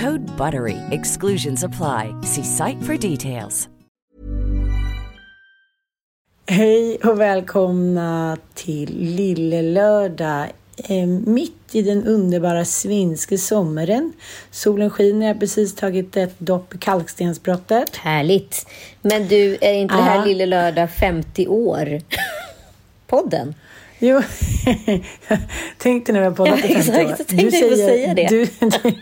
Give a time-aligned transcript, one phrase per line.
[0.00, 0.76] Code BUTTERY.
[0.90, 2.14] Exclusions apply.
[2.22, 3.68] See site for details.
[6.48, 10.46] Hej och välkomna till Lille Lördag.
[10.88, 14.12] Eh, mitt i den underbara svenska sommaren.
[14.50, 17.96] Solen skiner, jag har precis tagit ett dopp i kalkstensbrottet.
[17.96, 18.66] Härligt.
[19.02, 20.24] Men du, är inte det här Ja.
[20.24, 22.00] Lille Lördag 50 år?
[23.06, 23.54] Podden?
[23.98, 24.22] Jo,
[25.78, 27.14] tänkte när vi har poddat i 50 Exakt, år.
[27.18, 28.26] jag tänkte ju få säga det.
[28.28, 28.94] Du, du,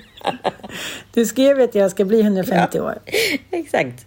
[1.15, 2.99] du skrev att jag ska bli 150 år.
[3.51, 4.07] Exakt.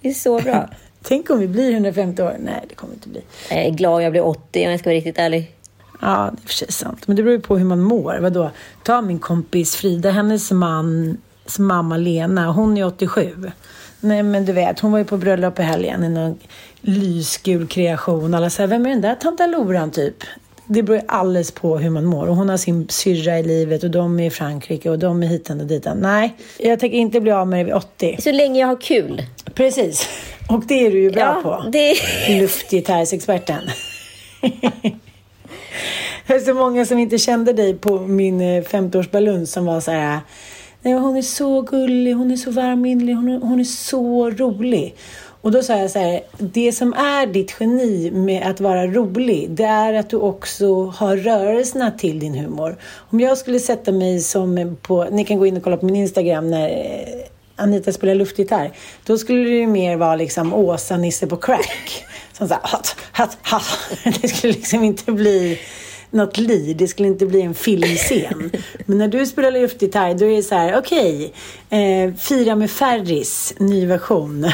[0.00, 0.70] Det är så bra.
[1.02, 2.36] Tänk om vi blir 150 år.
[2.40, 3.22] Nej, det kommer inte bli.
[3.50, 5.54] Jag är glad jag blir 80 om jag ska vara riktigt ärlig.
[6.00, 7.06] Ja, det är för sig sant.
[7.06, 8.18] Men det beror ju på hur man mår.
[8.20, 8.50] Vadå?
[8.82, 11.16] Ta min kompis Frida, hennes man,
[11.58, 13.50] mamma Lena, hon är 87.
[14.00, 16.38] Nej, men du vet, hon var ju på bröllop i helgen i någon
[16.80, 18.34] lysgul kreation.
[18.34, 20.24] Alla säger, vem är den där tanta Loran typ?
[20.70, 22.26] Det beror alldeles på hur man mår.
[22.28, 25.26] Och hon har sin syrra i livet och de är i Frankrike och de är
[25.26, 25.98] hitan och ditan.
[26.00, 28.16] Nej, jag tänker inte bli av med det vid 80.
[28.18, 29.22] Så länge jag har kul.
[29.54, 30.08] Precis.
[30.48, 31.70] Och det är du ju bra Ja, på.
[31.70, 33.60] det- Luftgitarrsexperten.
[36.26, 39.90] Det är så många som inte kände dig på min eh, 50-årsballon som var så
[39.90, 40.18] här.
[40.82, 44.94] Nej, hon är så gullig, hon är så varminlig, hon hon är så rolig.
[45.40, 49.50] Och då sa jag så här, det som är ditt geni med att vara rolig,
[49.50, 52.76] det är att du också har rörelserna till din humor.
[53.10, 55.96] Om jag skulle sätta mig som på, ni kan gå in och kolla på min
[55.96, 57.26] Instagram när eh,
[57.56, 58.72] Anita spelar luftgitarr,
[59.04, 62.04] då skulle det ju mer vara liksom Åsa, Nisse på crack.
[62.32, 63.78] Som så här, hatt, hatt, hatt.
[64.22, 65.58] Det skulle liksom inte bli
[66.10, 66.76] något liv.
[66.76, 68.50] Det skulle inte bli en filmscen.
[68.86, 71.32] Men när du spelar luftgitarr, då är det så här, okej,
[71.70, 74.46] eh, Fira med Ferris, ny version.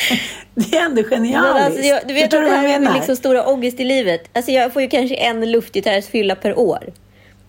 [0.54, 1.64] Det är ändå genialiskt.
[1.64, 4.30] Alltså, jag, du vet Förstår att det här är liksom stora ångest i livet.
[4.32, 6.92] Alltså jag får ju kanske en luftgitarrsfylla per år.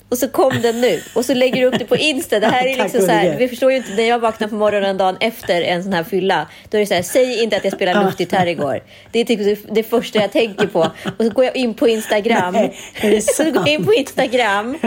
[0.10, 1.02] Och så kom den nu.
[1.16, 2.40] Och så lägger du upp det på Insta.
[2.40, 4.98] Det här är liksom så här, vi förstår ju inte, när jag vaknar på morgonen
[4.98, 7.74] dagen efter en sån här fylla, då är det så här, säg inte att jag
[7.74, 8.84] spelade luftgitarr igår.
[9.12, 10.80] Det är typ det, första jag tänker på.
[11.18, 12.54] Och så går jag in på Instagram.
[13.02, 14.78] Nej, så går jag in på Instagram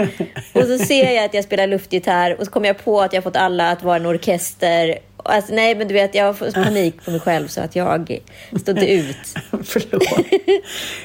[0.53, 3.25] och så ser jag att jag spelar luftgitarr och så kommer jag på att jag
[3.25, 4.99] fått alla att vara en orkester.
[5.25, 8.20] Alltså, nej, men du vet, jag har fått panik på mig själv så att jag
[8.62, 9.16] stod ut.
[9.64, 10.26] Förlåt.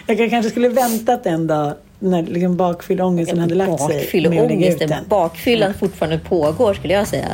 [0.07, 3.87] Jag kan- kanske skulle väntat en dag när liksom bakfylleångesten hade lagt sig.
[3.99, 7.27] Bakfylleångesten, bakfyllan fortfarande pågår skulle jag säga.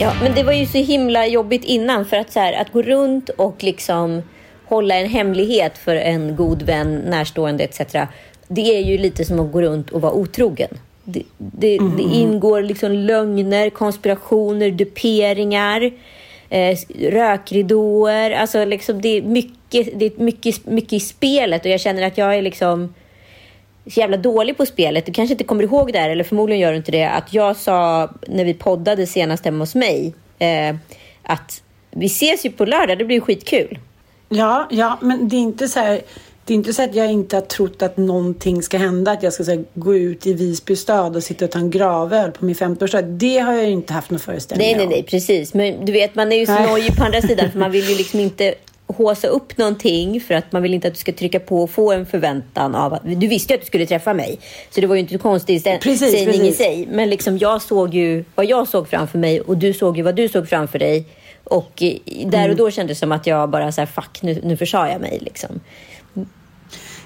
[0.00, 2.82] Ja, men det var ju så himla jobbigt innan för att så här, att gå
[2.82, 4.22] runt och liksom
[4.64, 7.80] hålla en hemlighet för en god vän, närstående etc.
[8.48, 10.68] Det är ju lite som att gå runt och vara otrogen.
[11.04, 15.90] Det, det, det ingår liksom lögner, konspirationer, duperingar,
[16.50, 18.30] eh, rökridåer.
[18.30, 22.18] Alltså liksom det är, mycket, det är mycket, mycket i spelet och jag känner att
[22.18, 22.94] jag är liksom
[23.90, 25.06] så jävla dålig på spelet.
[25.06, 27.56] Du kanske inte kommer ihåg det här, eller förmodligen gör du inte det, att jag
[27.56, 30.76] sa när vi poddade senast hemma hos mig eh,
[31.22, 33.78] att vi ses ju på lördag, det blir skitkul.
[34.28, 36.00] Ja, ja, men det är inte så här.
[36.44, 39.10] Det är inte så att jag inte har trott att någonting ska hända.
[39.10, 42.30] Att jag ska här, gå ut i Visby stad och sitta och ta en gravöl
[42.30, 43.02] på min 50-årsdag.
[43.02, 44.90] Det har jag ju inte haft någon föreställning Nej, nej, om.
[44.90, 45.54] nej, precis.
[45.54, 46.66] Men du vet, man är ju så Nej.
[46.66, 48.54] nojig på andra sidan för man vill ju liksom inte
[48.96, 51.92] håsa upp någonting för att man vill inte att du ska trycka på och få
[51.92, 53.02] en förväntan av att...
[53.04, 54.38] Du visste ju att du skulle träffa mig,
[54.70, 56.88] så det var ju inte en konstig stä- Precis, sägning i sig.
[56.90, 60.14] Men liksom jag såg ju vad jag såg framför mig och du såg ju vad
[60.14, 61.04] du såg framför dig.
[61.44, 61.72] Och
[62.26, 62.56] där och Mm.
[62.56, 65.18] då kändes det som att jag bara så här, fuck, nu, nu försade jag mig
[65.22, 65.60] liksom.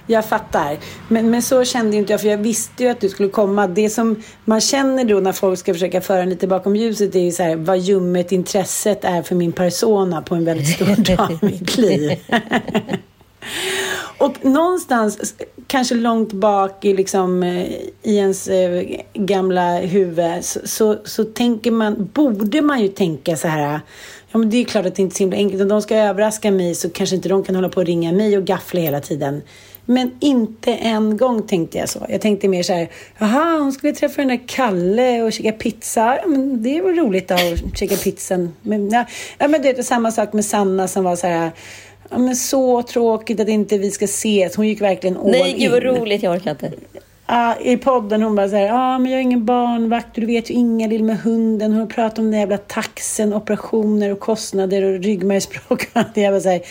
[0.06, 0.76] Jag fattar.
[1.08, 3.66] Men, men så kände inte jag, för jag visste ju att du skulle komma.
[3.66, 7.20] Det som man känner då när folk ska försöka föra en lite bakom ljuset är
[7.20, 11.38] ju så här, vad ljummet intresset är för min persona på en väldigt stor dag
[11.42, 12.18] i mitt liv.
[14.18, 15.34] Och någonstans,
[15.66, 17.66] kanske långt bak i, liksom, eh,
[18.02, 18.84] i ens eh,
[19.14, 23.80] gamla huvud så, så, så, tänker man, borde man ju tänka så här
[24.32, 25.62] Ja, men det är klart att det inte är så himla enkelt.
[25.62, 28.36] Om de ska överraska mig så kanske inte de kan hålla på och ringa mig
[28.36, 29.42] och gaffla hela tiden.
[29.86, 32.06] Men inte en gång tänkte jag så.
[32.08, 32.88] Jag tänkte mer så här,
[33.18, 36.18] jaha, hon skulle träffa den där Kalle och käka pizza.
[36.22, 38.54] Ja, men det var roligt då, att käka pizzan.
[38.62, 39.04] Men, ja,
[39.38, 41.50] ja, men det är samma sak med Sanna som var så här,
[42.10, 44.56] ja, men så tråkigt att inte vi ska ses.
[44.56, 46.72] Hon gick verkligen all Nej, gud vad roligt, jag orkar inte.
[47.30, 50.26] Uh, I podden hon bara säger ja ah, men jag är ingen barnvakt och du
[50.26, 51.72] vet ju Ingalill med hunden.
[51.72, 55.88] Hon pratar om den jävla taxen, operationer och kostnader och ryggmärgsbråck.
[56.14, 56.62] jag bara säger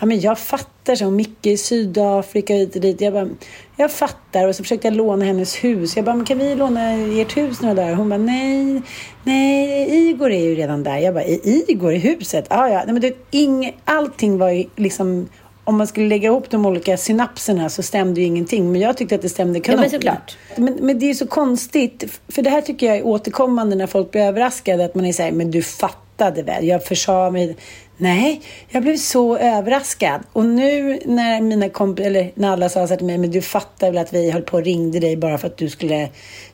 [0.00, 3.00] ja men jag fattar, så Micke i Sydafrika hit och dit.
[3.00, 3.28] Jag bara,
[3.76, 4.48] jag fattar.
[4.48, 5.96] Och så försökte jag låna hennes hus.
[5.96, 7.94] Jag bara, men kan vi låna ert hus några dagar?
[7.94, 8.82] Hon bara, nej,
[9.24, 10.98] nej, Igor är ju redan där.
[10.98, 12.46] Jag bara, Igor i huset?
[12.48, 15.28] Ah, ja, nej men det, ing, allting var ju liksom
[15.66, 18.72] om man skulle lägga ihop de olika synapserna så stämde ju ingenting.
[18.72, 20.36] Men jag tyckte att det stämde Ja, men såklart.
[20.56, 22.20] Men, men det är så konstigt.
[22.28, 24.84] För det här tycker jag är återkommande när folk blir överraskade.
[24.84, 26.66] Att man är såhär, men du fattade väl?
[26.66, 27.56] Jag försa mig.
[27.96, 30.20] Nej, jag blev så överraskad.
[30.32, 33.86] Och nu när mina kompisar, eller när alla sa så till mig, men du fattar
[33.86, 36.08] väl att vi höll på och ringde dig bara för att du skulle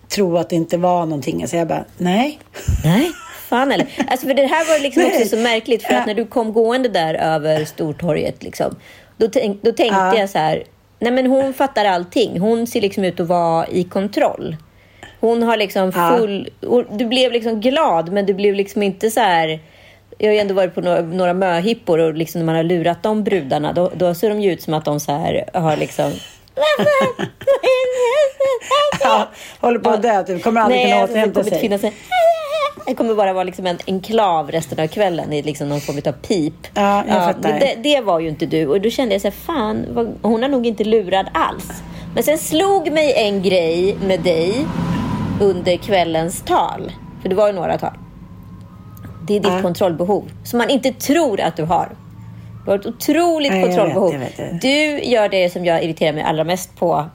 [0.09, 1.49] tro att det inte var någonting.
[1.49, 2.39] Så jag bara, nej.
[2.85, 3.11] Nej.
[3.49, 3.87] Fan eller?
[4.07, 6.89] Alltså för det här var liksom också så märkligt för att när du kom gående
[6.89, 8.77] där över Stortorget liksom,
[9.17, 10.19] då, tänk, då tänkte ja.
[10.19, 10.65] jag så här,
[10.99, 12.41] nej men hon fattar allting.
[12.41, 14.57] Hon ser liksom ut att vara i kontroll.
[15.21, 16.51] Hon har liksom full...
[16.61, 16.85] Ja.
[16.91, 19.61] Du blev liksom glad, men du blev liksom inte så här...
[20.23, 23.03] Jag har ju ändå varit på några, några möhippor och liksom när man har lurat
[23.03, 26.05] de brudarna, då, då ser de ju ut som att de så här har liksom...
[29.01, 29.29] ja,
[29.61, 30.43] håller på att dö, typ.
[30.43, 31.61] Kommer aldrig kunna alltså, återhämta sig.
[31.61, 31.93] Finnas en...
[32.87, 36.13] Det kommer bara vara liksom en enklav resten av kvällen i liksom någon form av
[36.13, 36.55] pip.
[36.75, 37.61] Ja, jag fattar.
[37.61, 38.67] Det, det, var ju inte du.
[38.67, 39.87] Och då kände jag så här, fan,
[40.23, 41.83] hon har nog inte lurad alls.
[42.15, 44.67] Men sen slog mig en grej med dig
[45.41, 46.93] under kvällens tal.
[47.23, 47.93] För det var ju några tal.
[49.33, 49.63] Det är ditt ja.
[49.63, 50.31] kontrollbehov.
[50.45, 51.89] Som man inte tror att du har.
[52.65, 54.17] Du har ett otroligt ja, kontrollbehov.
[54.17, 57.11] Vet, vet, du gör det som jag irriterar mig allra mest på.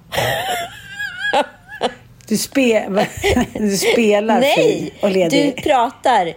[2.28, 2.88] Du, spe,
[3.54, 5.56] du spelar Nej, och ledig.
[5.56, 6.34] du pratar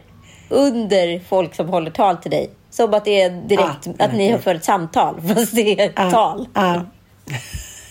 [0.48, 2.50] under folk som håller tal till dig.
[2.70, 5.92] Som att det är direkt ah, att ni har för ett samtal, fast det är
[5.96, 6.48] ah, tal.
[6.52, 6.80] Ah.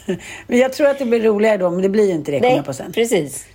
[0.47, 2.55] Men jag tror att det blir roligare då, men det blir ju inte det, Nej,
[2.55, 2.91] jag på sen.
[2.91, 3.45] precis.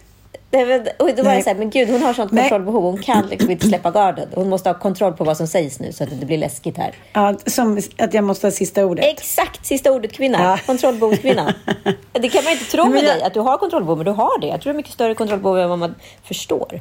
[0.97, 2.83] Och då var jag så här, men gud, hon har sånt kontrollbehov.
[2.83, 4.29] Hon kan liksom inte släppa garden.
[4.35, 6.77] Hon måste ha kontroll på vad som sägs nu så att det inte blir läskigt
[6.77, 6.95] här.
[7.13, 9.05] Ja, som att jag måste ha sista ordet.
[9.05, 10.43] Exakt, sista ordet kvinna.
[10.43, 10.59] Ja.
[10.67, 11.55] Kontrollbehovskvinna.
[12.13, 13.05] det kan man inte tro med jag...
[13.05, 14.47] dig, att du har kontrollbehov, men du har det.
[14.47, 16.81] Jag tror du har mycket större kontrollbehov än vad man förstår.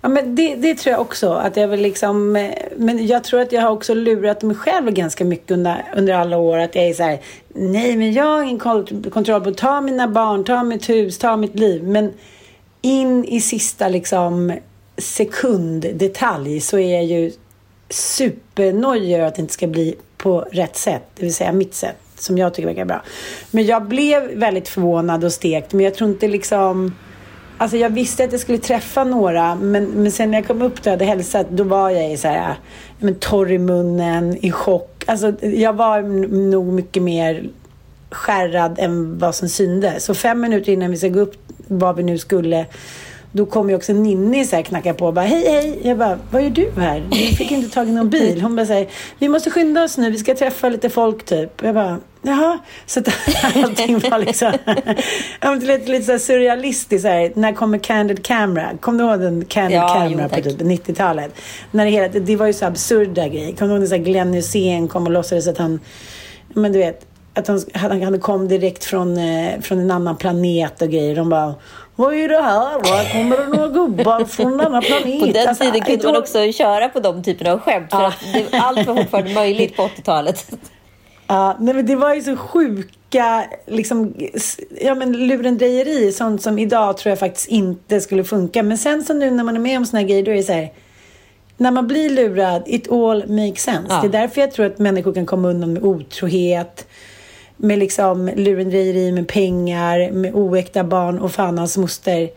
[0.00, 1.32] Ja, men det, det tror jag också.
[1.32, 2.32] Att jag vill liksom,
[2.76, 6.36] men jag tror att jag har också lurat mig själv ganska mycket under, under alla
[6.38, 6.58] år.
[6.58, 7.18] Att jag är så här,
[7.48, 8.58] nej men jag har ingen
[9.10, 11.82] kontroll på, ta mina barn, ta mitt hus, ta mitt liv.
[11.84, 12.12] Men
[12.86, 14.52] in i sista liksom
[14.98, 17.32] sekunddetalj så är jag ju
[17.90, 21.96] supernojig över att det inte ska bli på rätt sätt, det vill säga mitt sätt
[22.18, 23.02] som jag tycker verkar bra.
[23.50, 26.92] Men jag blev väldigt förvånad och stekt, men jag tror inte liksom
[27.58, 30.78] Alltså jag visste att jag skulle träffa några, men, men sen när jag kom upp
[30.78, 32.54] och hade hälsat, då var jag i så här,
[32.98, 35.04] men torr i munnen, i chock.
[35.06, 36.02] Alltså jag var
[36.50, 37.48] nog mycket mer
[38.16, 40.04] skärrad än vad som syndes.
[40.04, 41.34] Så fem minuter innan vi ska gå upp,
[41.68, 42.66] vad vi nu skulle,
[43.36, 45.78] då kom ju också Ninni så här knacka på och bara hej hej.
[45.82, 47.02] Jag bara, vad gör du här?
[47.10, 48.42] Vi fick inte tag i någon bil.
[48.42, 51.62] Hon bara säger, vi måste skynda oss nu, vi ska träffa lite folk typ.
[51.62, 52.58] Jag bara, jaha.
[52.86, 53.08] Så att
[53.56, 54.52] allting var liksom,
[55.60, 57.02] lite, lite så här surrealistiskt.
[57.02, 58.70] Så här, när kommer Candid Camera?
[58.80, 61.34] Kommer du ihåg den Candid ja, Camera jo, på typ 90-talet?
[61.70, 63.56] När det, hela, det var ju så absurda grejer.
[63.56, 65.80] Kommer du ihåg när Glenn Hysén kom och låtsades att han,
[66.54, 70.88] men du vet, att han, han kom direkt från, eh, från en annan planet och
[70.88, 71.16] grejer.
[71.16, 71.54] De bara
[71.96, 72.72] vad är det här?
[72.72, 75.20] Var kommer det några gubbar från denna planet?
[75.20, 77.90] På den alltså, tiden kunde man också köra på de typerna av skämt.
[77.90, 78.08] För ja.
[78.08, 80.50] att det, allt var fortfarande möjligt på 80-talet.
[81.28, 84.14] Ja, men det var ju så sjuka liksom,
[84.80, 86.12] ja, men lurendrejeri.
[86.12, 88.62] Sånt som idag tror jag faktiskt inte skulle funka.
[88.62, 90.42] Men sen så nu när man är med om såna här grejer, då är det
[90.42, 90.72] så här.
[91.56, 93.86] När man blir lurad, it all makes sense.
[93.88, 94.00] Ja.
[94.00, 96.86] Det är därför jag tror att människor kan komma undan med otrohet
[97.56, 102.30] med liksom lurendrejeri med pengar, med oäkta barn och fan hans moster.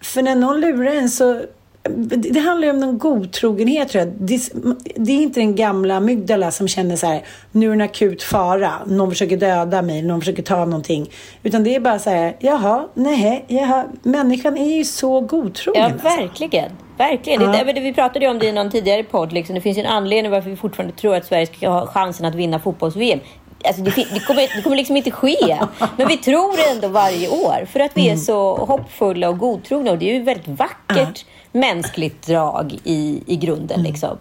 [0.00, 1.40] För när någon lurar en så
[1.88, 4.12] det handlar ju om någon godtrogenhet tror jag.
[4.18, 4.50] Det,
[4.96, 8.22] det, är inte den gamla amygdala som känner så här, nu är det en akut
[8.22, 11.10] fara, någon försöker döda mig, någon försöker ta någonting.
[11.42, 15.82] Utan det är bara så här, jaha, nej, jaha, människan är ju så godtrogen.
[15.82, 16.08] Ja, alltså.
[16.08, 16.70] verkligen.
[16.98, 17.42] Verkligen.
[17.42, 17.64] Ja.
[17.64, 19.32] Det, vi pratade ju om det i någon tidigare podd.
[19.32, 19.54] Liksom.
[19.54, 22.34] Det finns ju en anledning varför vi fortfarande tror att Sverige ska ha chansen att
[22.34, 23.20] vinna fotbolls-VM.
[23.66, 25.58] Alltså det, det, kommer, det kommer liksom inte ske.
[25.96, 27.66] Men vi tror ändå varje år.
[27.72, 28.18] För att vi är mm.
[28.18, 29.90] så hoppfulla och godtrogna.
[29.90, 33.80] Och det är ju ett väldigt vackert mänskligt drag i, i grunden.
[33.80, 33.92] Mm.
[33.92, 34.18] Liksom.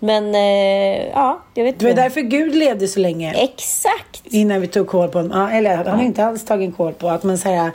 [0.00, 1.84] Men eh, ja, jag vet inte.
[1.84, 3.32] Det var därför Gud levde så länge.
[3.32, 4.22] Exakt.
[4.24, 5.48] Innan vi tog koll på honom.
[5.48, 7.70] eller han har inte alls tagit koll på att man säger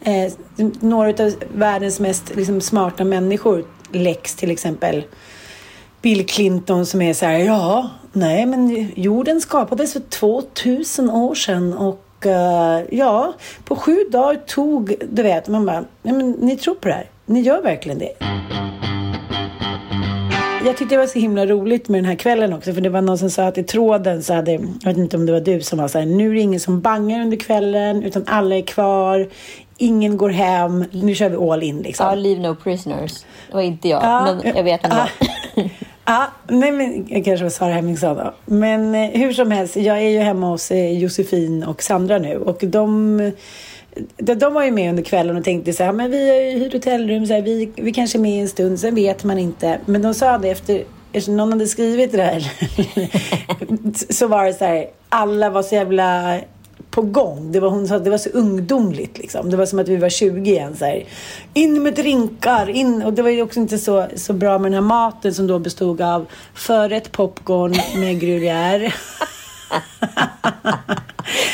[0.00, 0.32] eh,
[0.80, 5.04] några av världens mest liksom, smarta människor, Lex till exempel,
[6.02, 11.72] Bill Clinton som är så här, ja, nej men jorden skapades för 2000 år sedan
[11.72, 13.32] och uh, ja,
[13.64, 17.10] på sju dagar tog, du vet, man bara, nej men ni tror på det här,
[17.26, 18.12] ni gör verkligen det.
[20.64, 23.00] Jag tyckte det var så himla roligt med den här kvällen också för det var
[23.00, 25.60] någon som sa att i tråden så hade, jag vet inte om det var du
[25.60, 28.62] som var så här, nu är det ingen som bangar under kvällen utan alla är
[28.62, 29.28] kvar,
[29.76, 32.06] ingen går hem, nu kör vi all in liksom.
[32.06, 33.24] Ja, leave no prisoners.
[33.48, 34.96] Det var inte jag, ja, men jag vet ändå.
[35.54, 35.62] Ja.
[36.04, 38.34] Ja, nej men jag kanske var Sara Hemmingsson då.
[38.46, 42.36] Men eh, hur som helst, jag är ju hemma hos eh, Josefin och Sandra nu
[42.36, 43.32] och de
[44.16, 46.58] de, de var ju med under kvällen och tänkte så här, men vi har ju
[46.58, 49.80] hyrt hotellrum, så här, vi, vi kanske är med en stund, sen vet man inte.
[49.86, 52.52] Men de sa det efter, eftersom någon hade skrivit det där,
[54.12, 56.38] så var det så här, alla var så jävla
[56.92, 57.52] på gång.
[57.52, 59.50] Det var, hon sa det var så ungdomligt liksom.
[59.50, 60.76] Det var som att vi var 20 igen.
[60.76, 61.04] Så här.
[61.54, 63.02] In med drinkar, in.
[63.02, 65.58] Och det var ju också inte så, så bra med den här maten som då
[65.58, 68.92] bestod av förrätt popcorn med gruyère.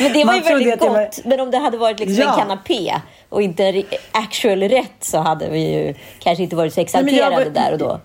[0.00, 0.90] men det var ju väldigt gott.
[0.90, 1.28] Var...
[1.28, 2.32] Men om det hade varit liksom ja.
[2.32, 2.94] en kanapé
[3.28, 7.44] och inte en actual rätt så hade vi ju kanske inte varit så exalterade var...
[7.44, 8.00] där och då.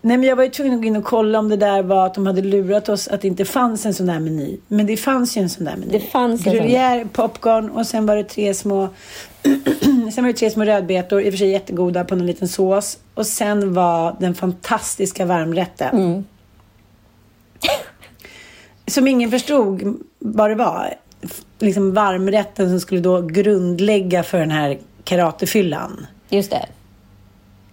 [0.00, 2.06] Nej, men jag var ju tvungen att gå in och kolla om det där var
[2.06, 4.58] att de hade lurat oss att det inte fanns en sån där meny.
[4.68, 5.92] Men det fanns ju en sån där meny.
[5.92, 8.88] Det fanns en Gruyère, popcorn och sen var det tre små
[10.12, 12.98] sen var det tre små rödbetor, i och för sig jättegoda på någon liten sås.
[13.14, 15.96] Och sen var den fantastiska varmrätten.
[15.96, 16.24] Mm.
[18.86, 20.94] Som ingen förstod vad det var.
[21.58, 26.06] Liksom varmrätten som skulle då grundlägga för den här karatefyllan.
[26.28, 26.66] Just det.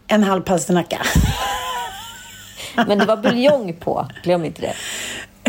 [0.08, 1.02] En halv palsternacka.
[2.88, 4.74] Men det var buljong på, glöm inte det.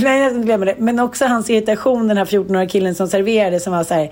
[0.02, 0.75] Nej, jag glömmer det.
[0.78, 4.11] Men också hans irritation, den här 14-åriga killen som serverade, som var så här,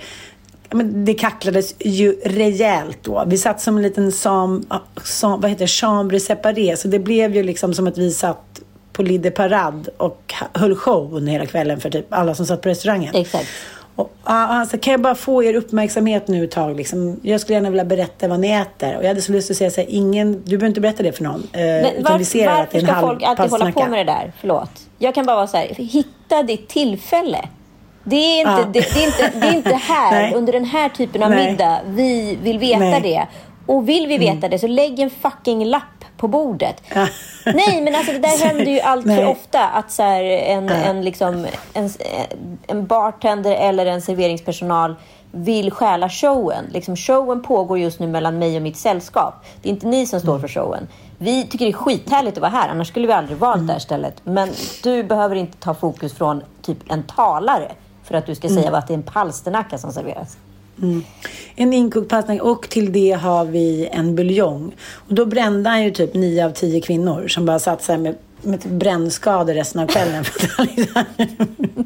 [0.70, 3.24] men det kacklades ju rejält då.
[3.26, 4.66] Vi satt som en liten sam,
[5.02, 6.76] sam, vad heter chambre séparé.
[6.76, 8.60] Så det blev ju liksom som att vi satt
[8.92, 13.14] på Lide Parad och höll show hela kvällen för typ alla som satt på restaurangen.
[13.14, 13.48] Exakt.
[13.96, 16.76] Och, alltså, kan jag bara få er uppmärksamhet nu ett tag?
[16.76, 17.20] Liksom?
[17.22, 18.96] Jag skulle gärna vilja berätta vad ni äter.
[18.96, 21.12] Och jag hade så lust att säga så här, ingen, du behöver inte berätta det
[21.12, 21.42] för någon.
[21.52, 24.32] Eh, Men var, vi ser varför ska folk alltid hålla på med det där?
[24.40, 24.70] Förlåt.
[24.98, 27.48] Jag kan bara vara så här, hitta ditt tillfälle.
[28.04, 28.68] Det är inte, ja.
[28.72, 31.50] det, det, är inte, det är inte här, under den här typen av Nej.
[31.50, 33.00] middag, vi vill veta Nej.
[33.00, 33.26] det.
[33.66, 34.50] Och vill vi veta mm.
[34.50, 36.82] det så lägg en fucking lapp på bordet.
[37.44, 39.68] Nej, men alltså det där händer ju allt för ofta.
[39.68, 41.90] Att så en, en, liksom, en,
[42.66, 44.94] en bartender eller en serveringspersonal
[45.30, 46.64] vill stjäla showen.
[46.72, 49.34] Liksom, showen pågår just nu mellan mig och mitt sällskap.
[49.62, 50.40] Det är inte ni som står mm.
[50.40, 50.88] för showen.
[51.18, 53.66] Vi tycker det är skithärligt att vara här, annars skulle vi aldrig valt mm.
[53.66, 54.20] det här stället.
[54.24, 54.48] Men
[54.82, 57.72] du behöver inte ta fokus från typ en talare
[58.04, 58.74] för att du ska säga mm.
[58.74, 60.36] att det är en palsternacka som serveras.
[60.82, 61.04] Mm.
[61.56, 64.74] En inkokt pasta och till det har vi en buljong.
[65.08, 67.98] Och då brände han ju typ nio av tio kvinnor som bara satt så här
[67.98, 70.24] med, med typ brännskador resten av kvällen.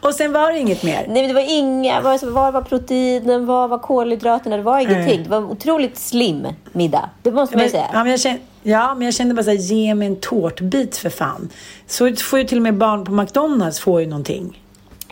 [0.00, 1.06] och sen var det inget mer.
[1.08, 2.00] Nej, det var inga.
[2.00, 3.46] Var, var var proteinen?
[3.46, 4.56] Var var kolhydraterna?
[4.56, 5.14] Det var ingenting.
[5.14, 5.22] Mm.
[5.22, 7.10] Det var en otroligt slim middag.
[7.22, 7.90] Det måste man ju säga.
[7.92, 10.96] Ja, men jag kände, ja, men jag kände bara så här, ge mig en tårtbit
[10.96, 11.48] för fan.
[11.86, 14.61] Så får ju till och med barn på McDonalds får ju någonting.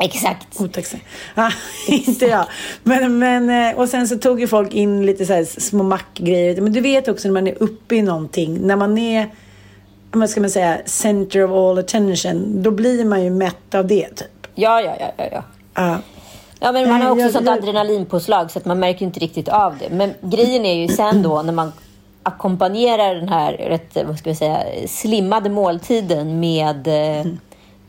[0.00, 0.60] Exakt.
[0.60, 1.00] Otacksam.
[1.34, 1.50] Ah,
[1.88, 2.46] inte jag.
[2.82, 6.60] Men, men, eh, och sen så tog ju folk in lite så här små mackgrejer.
[6.60, 8.58] Men du vet också när man är uppe i någonting.
[8.66, 9.30] När man är,
[10.10, 12.62] vad ska man säga, center of all attention.
[12.62, 14.46] Då blir man ju mätt av det typ.
[14.54, 15.12] Ja, ja, ja.
[15.16, 15.42] ja, ja.
[15.74, 15.96] Ah.
[16.60, 17.58] Ja, men man har också jag, sånt jag...
[17.58, 19.90] adrenalinpåslag så att man märker inte riktigt av det.
[19.90, 21.72] Men grejen är ju sen då när man
[22.22, 27.38] ackompanjerar den här rätt, vad ska vi säga, slimmade måltiden med mm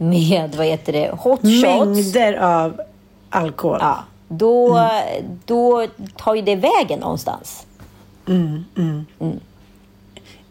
[0.02, 1.62] med vad heter det, hot shots.
[1.62, 2.82] Mängder av
[3.30, 3.78] alkohol.
[3.82, 5.40] Ja, då, mm.
[5.46, 7.66] då tar ju det vägen någonstans.
[8.28, 9.06] Mm, mm.
[9.20, 9.40] Mm.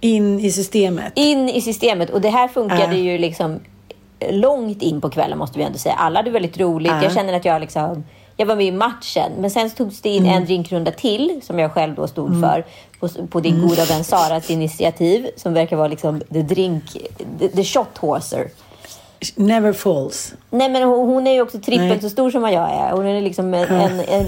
[0.01, 1.13] In i systemet.
[1.17, 2.11] In i systemet.
[2.11, 3.01] Och det här funkade uh.
[3.01, 3.61] ju liksom
[4.31, 5.95] långt in på kvällen måste vi ändå säga.
[5.95, 6.93] Alla hade väldigt roligt.
[6.93, 7.03] Uh.
[7.03, 8.05] Jag känner att jag liksom
[8.37, 9.33] jag var med i matchen.
[9.39, 12.65] Men sen togs det in en drinkrunda till som jag själv då stod för
[13.01, 16.85] på, på din goda vän Saras initiativ som verkar vara liksom the drink,
[17.39, 18.51] the, the shot horser.
[19.37, 20.35] Never falls.
[20.51, 22.01] Nej, men hon, hon är ju också trippelt Nej.
[22.03, 22.91] så stor som vad jag är.
[22.93, 24.27] Hon är liksom en, en, en,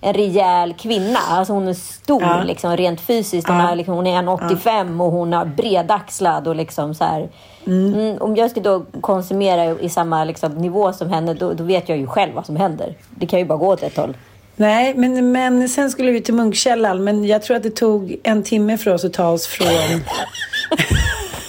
[0.00, 1.18] en rejäl kvinna.
[1.30, 2.42] Alltså hon är stor Ja.
[2.42, 3.48] liksom, rent fysiskt.
[3.48, 3.70] Hon, Ja.
[3.70, 6.48] är, liksom, hon är 1,85 och hon är bredaxlad.
[6.48, 7.28] Och liksom så här.
[7.66, 11.88] Mm, om jag ska då konsumera i samma liksom, nivå som henne, då, då vet
[11.88, 12.94] jag ju själv vad som händer.
[13.10, 14.16] Det kan ju bara gå åt ett håll.
[14.56, 17.04] Nej, men, men sen skulle vi till Munkkällan.
[17.04, 19.66] Men jag tror att det tog en timme för oss att ta oss från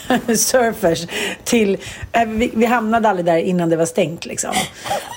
[0.38, 1.08] surfers
[1.44, 1.78] till...
[2.12, 4.52] äh, Vi, vi hamnade aldrig där innan det var stängt liksom.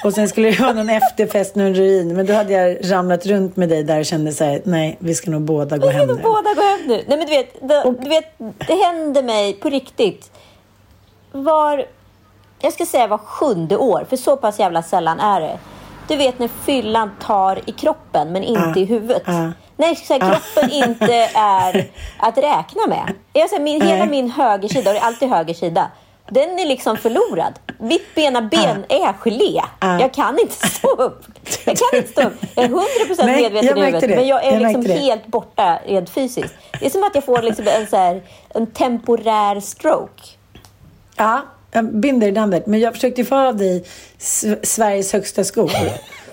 [0.04, 2.14] Och sen skulle det vara någon efterfest, någon ruin.
[2.16, 5.14] Men då hade jag ramlat runt med dig där och kände så här, nej, vi
[5.14, 6.23] ska nog båda gå Vi hem ska nu.
[6.23, 7.04] båda gå hem nu.
[7.09, 8.25] Nej, men du vet, det, du vet,
[8.68, 10.30] det händer mig på riktigt.
[11.33, 11.85] Var,
[12.61, 15.59] jag ska säga var sjunde år, för så pass jävla sällan är det.
[16.09, 19.23] Du vet när fyllan tar i kroppen, men inte Ja, i huvudet.
[19.26, 19.52] ja.
[19.78, 23.14] När så här, kroppen inte är att räkna med.
[23.32, 25.90] Jag säger, min, hela min högersida, och det är alltid höger sida,
[26.30, 27.58] den är liksom förlorad.
[27.78, 29.62] Mitt bena ben är gelé.
[29.80, 30.00] Ja.
[30.00, 31.25] Jag kan inte stå upp.
[31.64, 32.35] Jag kan inte stå upp.
[32.54, 32.80] Jag är 100%
[33.25, 34.16] Nej, medveten i huvudet, det.
[34.16, 36.54] men jag är liksom helt borta rent fysiskt.
[36.80, 40.23] Det är som att jag får liksom en, så här, en temporär stroke.
[41.16, 42.66] Ja, jag binder i landet.
[42.66, 43.85] Men jag försökte få av dig
[44.62, 45.70] Sveriges högsta skor.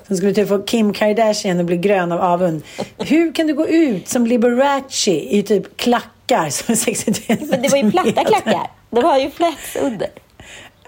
[0.08, 2.62] Som skulle typ få Kim Kardashian att bli grön av avund.
[2.98, 7.70] Hur kan du gå ut som Liberace i typ klackar som är 63 Men det
[7.70, 8.72] var ju platta klackar.
[8.90, 10.08] Det var ju fläts under.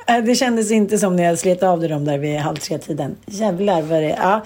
[0.08, 3.16] Äh, Det kändes inte som när jag slet av dig dem där vid halv tre-tiden.
[3.26, 4.18] Jävlar vad det...
[4.22, 4.46] Ja.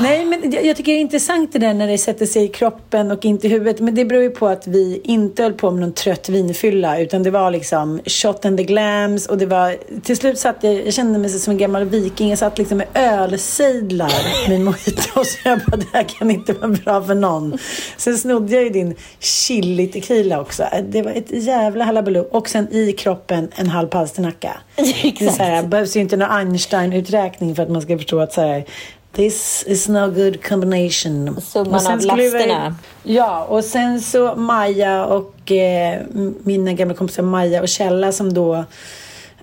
[0.00, 2.48] Nej, men jag jag tycker det är intressant det där när det sätter sig i
[2.48, 3.80] kroppen och inte i huvudet.
[3.80, 7.00] Men det beror ju på att vi inte höll på med någon trött vinfylla.
[7.00, 9.26] Utan det var liksom shot and the glams.
[9.26, 9.76] Och det var...
[10.02, 10.86] Till slut satt jag...
[10.86, 12.28] Jag kände mig som en gammal viking.
[12.28, 15.24] Jag satt liksom med ölsejdlar med mojito.
[15.24, 17.58] Så jag bara, det här kan inte vara bra för någon.
[17.96, 20.64] Sen snodde jag ju din chili tequila också.
[20.88, 22.28] Det var ett jävla halabaloo.
[22.30, 24.60] Och sen i kroppen en halv palsternacka.
[24.76, 28.32] Det är så här, behövs ju inte någon Einstein-uträkning för att man ska förstå att
[28.32, 28.64] så här,
[29.12, 31.40] This is no good combination.
[31.40, 32.76] Summan av skulle vi- lasterna.
[33.02, 36.00] Ja, och sen så Maja och eh,
[36.42, 38.64] mina gamla kompisar Maja och Kjella som då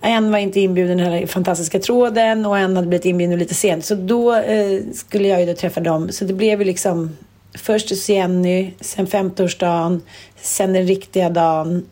[0.01, 3.53] en var inte inbjuden i den här fantastiska tråden och en hade blivit inbjuden lite
[3.53, 3.85] sent.
[3.85, 6.09] Så då eh, skulle jag ju då träffa dem.
[6.11, 7.17] Så det blev ju liksom
[7.53, 10.01] först hos Jenny, sen 50-årsdagen,
[10.41, 11.85] sen den riktiga dagen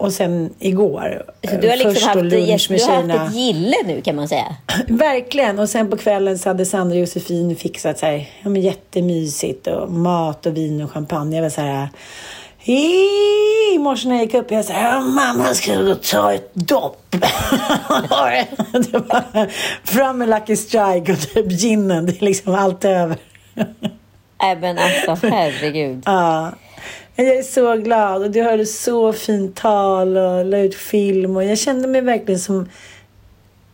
[0.00, 1.22] och sen igår.
[1.50, 3.18] Så du har liksom Först haft, lunch du med har tjejerna.
[3.18, 4.56] haft ett gille nu kan man säga.
[4.88, 5.58] Verkligen.
[5.58, 9.66] Och sen på kvällen så hade Sandra och Josefin fixat så här, ja, men jättemysigt
[9.66, 11.36] och mat och vin och champagne.
[11.36, 11.88] Jag var så här...
[12.64, 17.06] I morse när jag gick upp, jag sa mamma ska och ta ett dopp.
[18.72, 19.50] det var,
[19.86, 23.16] fram med Lucky Strike och typ ginen, det är liksom allt över.
[24.42, 26.02] Nej men alltså herregud.
[26.06, 26.52] Ja.
[27.16, 31.44] Jag är så glad och du hörde så fint tal och la ut film och
[31.44, 32.68] jag kände mig verkligen som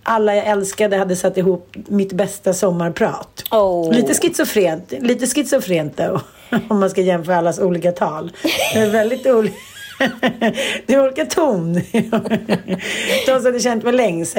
[0.03, 3.45] alla jag älskade hade satt ihop mitt bästa sommarprat.
[3.51, 3.93] Åh.
[3.93, 6.21] Lite schizofrent, lite schizofrent då,
[6.69, 8.33] om man ska jämföra allas olika tal.
[8.75, 9.57] Det är väldigt olika.
[10.87, 11.75] Det är olika ton.
[13.27, 14.37] De som hade känt mig längst,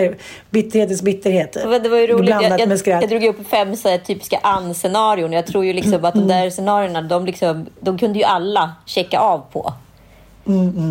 [0.50, 1.54] bitterhetens bitterhet.
[1.54, 2.26] Det var ju roligt.
[2.26, 5.34] Blandat Jag, med jag, jag drog upp fem så här, typiska Ann-scenarion.
[5.34, 9.20] Jag tror ju liksom att de där scenarierna, de, liksom, de kunde ju alla checka
[9.20, 9.74] av på.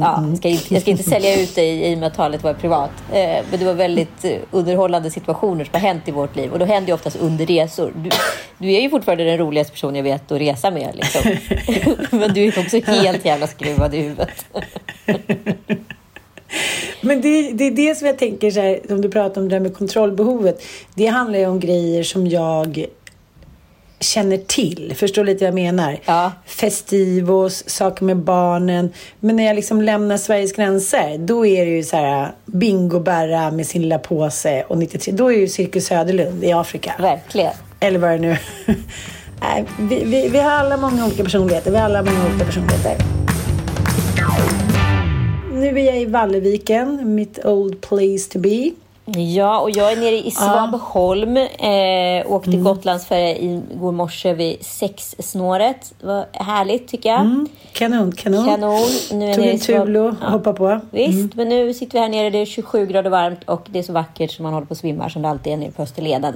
[0.01, 2.43] Ja, jag, ska inte, jag ska inte sälja ut dig i och med att talet
[2.43, 2.91] var privat.
[3.13, 6.53] Eh, men det var väldigt eh, underhållande situationer som har hänt i vårt liv.
[6.53, 7.93] Och då händer ju oftast under resor.
[7.97, 8.11] Du,
[8.59, 10.95] du är ju fortfarande den roligaste personen jag vet att resa med.
[10.95, 11.37] Liksom.
[12.19, 14.47] men du är också helt jävla skruvad i huvudet.
[17.01, 19.55] Men det, det är det som jag tänker, så här, som du pratar om det
[19.55, 20.65] där med kontrollbehovet.
[20.95, 22.87] Det handlar ju om grejer som jag
[24.07, 24.93] känner till.
[24.97, 25.99] Förstår lite vad jag menar?
[26.05, 26.33] Ja.
[26.47, 28.93] Festivos, saker med barnen.
[29.21, 33.67] Men när jag liksom lämnar Sveriges gränser, då är det ju så här Bingo-Berra med
[33.67, 35.13] sin lilla påse och 93.
[35.13, 36.93] Då är det ju Cirkus Söderlund i Afrika.
[36.99, 37.53] Verkligen.
[37.81, 38.37] Eller vad det nu
[39.41, 41.71] Nej, vi, vi, vi har alla många olika personligheter.
[41.71, 42.97] Vi har alla många olika personligheter.
[45.53, 48.71] Nu är jag i Valleviken, mitt old place to be.
[49.15, 51.37] Ja, och jag är nere i Svabeholm.
[51.37, 52.65] Eh, åkte Mm.
[52.65, 55.95] Gotlandsfärja igår morse vid sexsnåret.
[56.01, 57.21] Det var härligt tycker jag.
[57.21, 58.45] Mm, kanon, kanon.
[58.47, 58.81] Kanon.
[59.13, 60.29] Nu är Tog en Tulo och Ja.
[60.29, 60.81] hoppade på.
[60.91, 62.31] Visst, men nu sitter vi här nere.
[62.31, 64.79] Det är 27 grader varmt och det är så vackert som man håller på att
[64.79, 66.35] svimma som det alltid är nere på Österleden.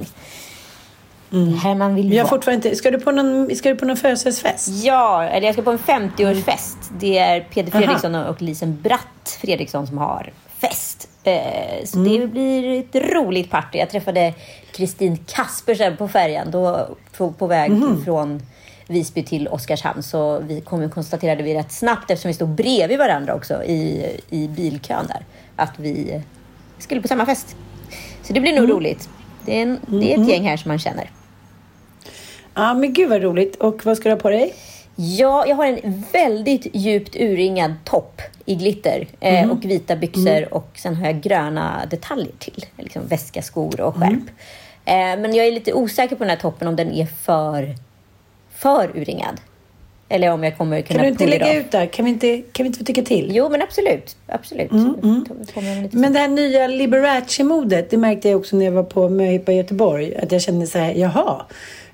[1.32, 1.54] Mm.
[1.54, 2.76] Här man vill Jag fortfarande inte...
[2.78, 4.68] Ska du på någon, ska du på någon födelsedagsfest?
[4.84, 6.76] Ja, eller jag ska på en 50-årsfest.
[7.00, 7.80] Det är Peder Aha.
[7.80, 11.08] Fredriksson och Lisen Bratt Fredriksson som har fest.
[11.24, 13.78] Eh, så det blir ett roligt party.
[13.78, 14.34] Jag träffade
[14.72, 17.72] Kristin Kaspersen på färjan då, på, på väg
[18.04, 18.42] från
[18.86, 20.02] Visby till Oskarshamn.
[20.02, 24.48] Så vi kom, konstaterade vi rätt snabbt, eftersom vi stod bredvid varandra också i, i
[24.48, 25.24] bilkön där,
[25.56, 26.22] att vi
[26.78, 27.56] skulle på samma fest.
[28.22, 29.08] Så det blir nog roligt.
[29.44, 31.10] Det är, en, det är ett gäng här som man känner.
[32.54, 33.56] Ja, men gud vad roligt.
[33.56, 34.54] Och vad ska du ha på dig?
[35.02, 40.68] Ja, jag har en väldigt djupt urringad topp i glitter eh, och vita byxor och
[40.74, 42.64] sen har jag gröna detaljer till.
[42.76, 44.28] Liksom väska, skor och skärp.
[44.84, 47.74] Eh, men jag är lite osäker på den här toppen om den är för,
[48.54, 49.40] för urringad.
[50.08, 51.86] Eller om jag kommer kunna Kan du inte lägga ut det?
[51.86, 53.30] Kan vi inte, kan vi inte få tycka till?
[53.32, 54.16] Jo, men absolut.
[54.26, 54.70] Absolut.
[54.70, 55.24] Mm,
[55.92, 59.56] Men det här nya Liberace-modet, det märkte jag också när jag var på möhippa i
[59.56, 60.16] Göteborg.
[60.16, 61.42] Att jag kände så här, jaha,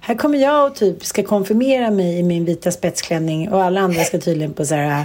[0.06, 4.04] här kommer jag och typ ska konfirmera mig i min vita spetsklänning och alla andra
[4.04, 5.04] ska tydligen på så här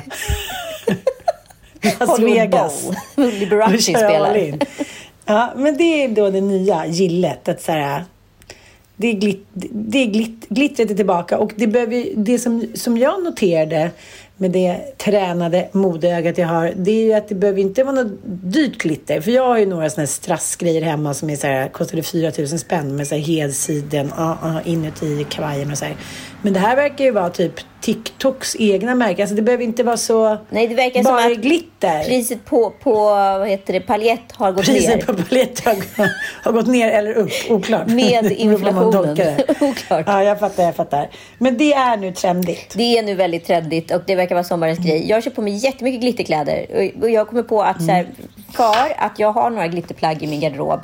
[1.99, 2.89] Las Hollywood Vegas.
[3.15, 4.57] Liberace spelar.
[5.25, 7.47] Ja, men det är då det nya gillet.
[7.47, 8.05] Att så här,
[8.95, 12.97] det är, glitt, det är glitt, glittret är tillbaka och det, behöver, det som, som
[12.97, 13.91] jag noterade
[14.41, 18.11] med det tränade modeögat jag har, det är ju att det behöver inte vara något
[18.25, 19.21] dyrt glitter.
[19.21, 22.31] För jag har ju några sådana här strassgrejer hemma som är så här, kostade 4
[22.37, 25.95] 000 spänn med så här helsiden, uh, uh, inuti kavajen och så här.
[26.41, 29.21] Men det här verkar ju vara typ TikToks egna märke.
[29.21, 32.03] Alltså det behöver inte vara så Nej, det verkar bara som att glitter.
[32.03, 34.73] priset på, på vad heter det, paljett har gått ner.
[34.73, 35.75] Priset på palett har,
[36.43, 37.87] har gått ner eller upp, oklart.
[37.87, 39.11] Med inflationen.
[39.61, 40.03] Oklart.
[40.07, 41.09] Ja, jag fattar, jag fattar.
[41.37, 42.73] Men det är nu trendigt.
[42.77, 45.09] Det är nu väldigt trendigt och det verkar vara sommarens grej.
[45.09, 46.65] Jag kör på mig jättemycket glitterkläder
[47.01, 48.07] och- jag kommer på att så här,
[48.53, 50.79] för att jag har några glitterplagg i min garderob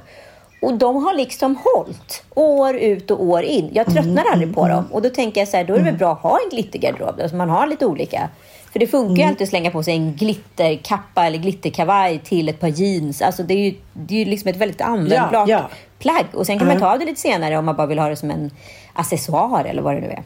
[0.61, 3.69] och de har liksom hållit år ut och år in.
[3.73, 5.97] Jag tröttnar aldrig på dem och då tänker jag så här, då är det väl
[5.97, 7.19] bra att ha en glittergarderob.
[7.21, 8.29] Alltså man har lite olika.
[8.71, 12.59] För det funkar ju alltid att slänga på sig en glitterkappa eller glitterkavaj till ett
[12.59, 13.21] par jeans.
[13.21, 15.69] Alltså det är ju, det är ju liksom ett väldigt användbart Ja, ja.
[15.99, 16.25] plagg.
[16.33, 18.15] Och sen kan man ta av det lite senare om man bara vill ha det
[18.15, 18.51] som en
[18.93, 20.23] accessoar eller vad det nu är.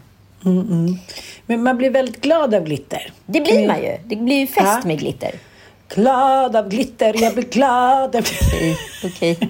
[1.46, 3.12] Men man blir väldigt glad av glitter.
[3.26, 3.98] Det blir man ju.
[4.06, 4.82] Det blir ju fest Ja.
[4.88, 5.32] med glitter.
[5.96, 8.22] Glad av glitter, jag blir glad av...
[8.22, 9.50] Okej, okej.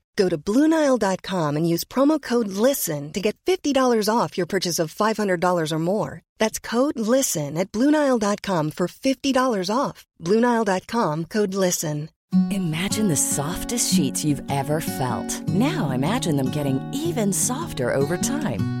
[0.15, 4.93] Go to BlueNile.com and use promo code LISTEN to get $50 off your purchase of
[4.93, 6.21] $500 or more.
[6.39, 10.05] That's code LISTEN at BlueNile.com for $50 off.
[10.19, 12.09] BlueNile.com code LISTEN.
[12.49, 15.49] Imagine the softest sheets you've ever felt.
[15.49, 18.80] Now imagine them getting even softer over time.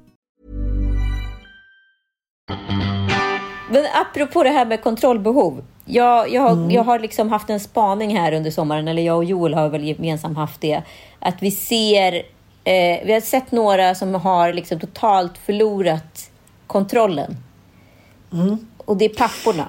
[3.69, 5.63] Men apropå det här med kontrollbehov.
[5.85, 9.23] Jag, jag, har, jag har liksom haft en spaning här under sommaren, eller jag och
[9.23, 10.81] Joel har väl gemensamt haft det.
[11.19, 12.13] Att vi ser,
[12.63, 16.31] eh, vi har sett några som har liksom totalt förlorat
[16.67, 17.37] kontrollen.
[18.77, 19.67] Och det är papporna.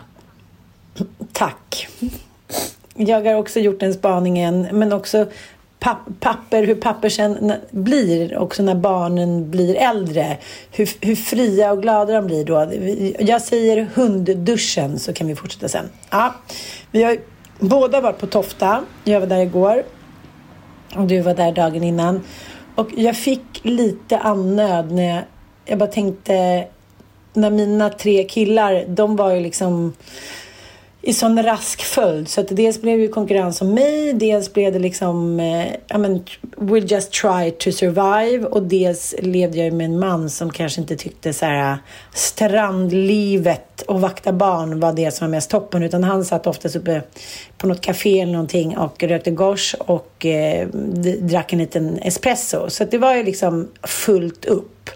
[1.33, 1.88] Tack.
[2.95, 5.27] Jag har också gjort den spaningen, men också
[6.21, 10.37] papper, hur papper sen blir, också när barnen blir äldre.
[10.71, 12.73] Hur, hur fria och glada de blir då.
[13.18, 15.88] Jag säger hundduschen, så kan vi fortsätta sen.
[16.11, 16.35] Ja,
[16.90, 17.16] vi har
[17.59, 18.85] båda varit på Tofta.
[19.05, 19.83] Jag var där igår.
[20.97, 22.21] Och du var där dagen innan.
[22.75, 25.23] Och jag fick lite annöd när jag,
[25.64, 26.66] jag bara tänkte,
[27.33, 29.92] när mina tre killar, de var ju liksom
[31.05, 32.29] i sån rask följd.
[32.29, 36.25] Så att dels blev det konkurrens om mig, dels blev det liksom, eh, I men,
[36.57, 38.47] we'll just try to survive.
[38.47, 41.79] Och dels levde jag ju med en man som kanske inte tyckte så här eh,
[42.15, 45.83] strandlivet och vakta barn var det som var mest toppen.
[45.83, 47.03] Utan han satt oftast uppe
[47.59, 50.69] på något café eller någonting och rökte gosh och eh,
[51.21, 52.71] drack en liten espresso.
[52.71, 54.91] Så att det var ju liksom fullt upp.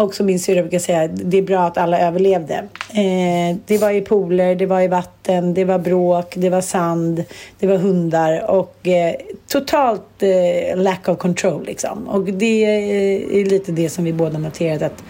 [0.00, 2.54] Och som min syrra brukar säga, det är bra att alla överlevde.
[2.90, 7.24] Eh, det var i pooler, det var i vatten, det var bråk, det var sand,
[7.58, 9.14] det var hundar och eh,
[9.46, 12.08] totalt eh, lack of control liksom.
[12.08, 15.04] Och det är eh, lite det som vi båda noterat att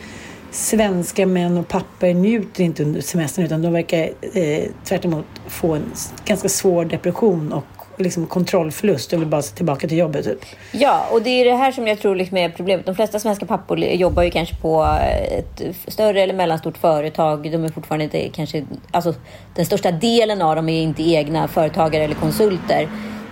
[0.51, 5.93] svenska män och pappor njuter inte under semestern utan de verkar eh, tvärtom få en
[6.25, 10.25] ganska svår depression och liksom kontrollförlust och vill bara se tillbaka till jobbet.
[10.25, 10.45] Typ.
[10.73, 12.87] Ja, och det är det här som jag tror liksom är problemet.
[12.87, 14.99] De flesta svenska pappor jobbar ju kanske på
[15.39, 17.51] ett större eller mellanstort företag.
[17.53, 18.65] De är fortfarande inte kanske...
[18.91, 19.15] Alltså,
[19.55, 22.89] den största delen av dem är inte egna företagare eller konsulter.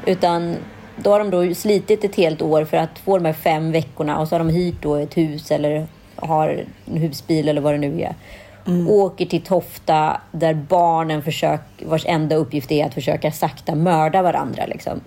[0.06, 0.56] Utan
[0.96, 4.18] då har de då slitit ett helt år för att få de här fem veckorna
[4.18, 7.78] och så har de hyrt då ett hus eller har en husbil eller vad det
[7.78, 8.14] nu är.
[8.68, 8.88] Mm.
[8.88, 14.66] Åker till Tofta där barnen försöker, vars enda uppgift är att försöka sakta mörda varandra.
[14.66, 15.00] Liksom.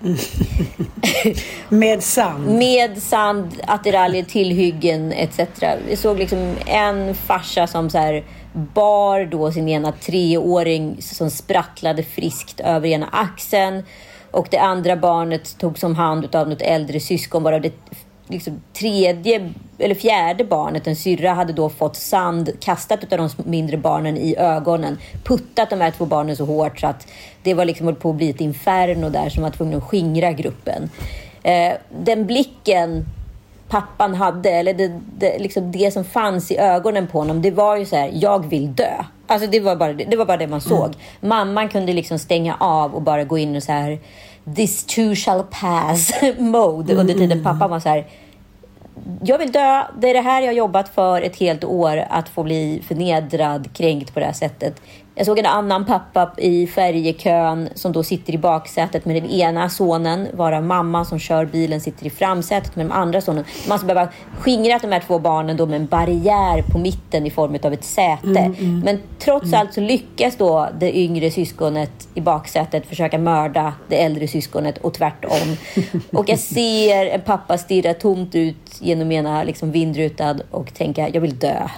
[1.68, 2.48] Med sand?
[2.48, 5.40] Med sand, attiraljer, tillhyggen etc.
[5.88, 12.02] Vi såg liksom en farsa som så här bar då sin ena treåring som sprattlade
[12.02, 13.82] friskt över ena axeln.
[14.30, 17.72] Och det andra barnet togs om hand av något äldre syskon, varav det
[18.30, 23.76] liksom tredje eller fjärde barnet, en syrra, hade då fått sand kastat av de mindre
[23.76, 24.98] barnen i ögonen.
[25.24, 27.06] Puttat de här två barnen så hårt så att
[27.42, 30.90] det var liksom på att bli ett inferno där som var tvungen att skingra gruppen.
[31.42, 31.72] Eh,
[32.04, 33.04] den blicken
[33.68, 37.76] pappan hade, eller det, det, liksom det som fanns i ögonen på honom, det var
[37.76, 39.04] ju så här, jag vill dö.
[39.26, 40.86] Alltså det var bara det, var bara det man såg.
[40.86, 40.98] Mm.
[41.20, 43.98] Mamman kunde liksom stänga av och bara gå in och så här,
[44.54, 47.44] this too shall pass mode under tiden mm.
[47.44, 48.06] pappa var så här,
[49.24, 49.84] jag vill dö.
[50.00, 54.14] Det är det här jag jobbat för ett helt år, att få bli förnedrad, kränkt
[54.14, 54.82] på det här sättet.
[55.18, 59.68] Jag såg en annan pappa i färjekön som då sitter i baksätet med den ena
[59.68, 63.44] sonen, varav mamman som kör bilen sitter i framsätet med den andra sonen.
[63.68, 67.30] Man ska behöva skingra de här två barnen då med en barriär på mitten i
[67.30, 68.26] form av ett säte.
[68.26, 69.60] Mm, mm, Men trots mm.
[69.60, 74.94] allt så lyckas då det yngre syskonet i baksätet försöka mörda det äldre syskonet och
[74.94, 75.56] tvärtom.
[76.12, 81.20] och jag ser en pappa stirra tomt ut genom ena liksom vindrutan och tänka jag
[81.20, 81.68] vill dö.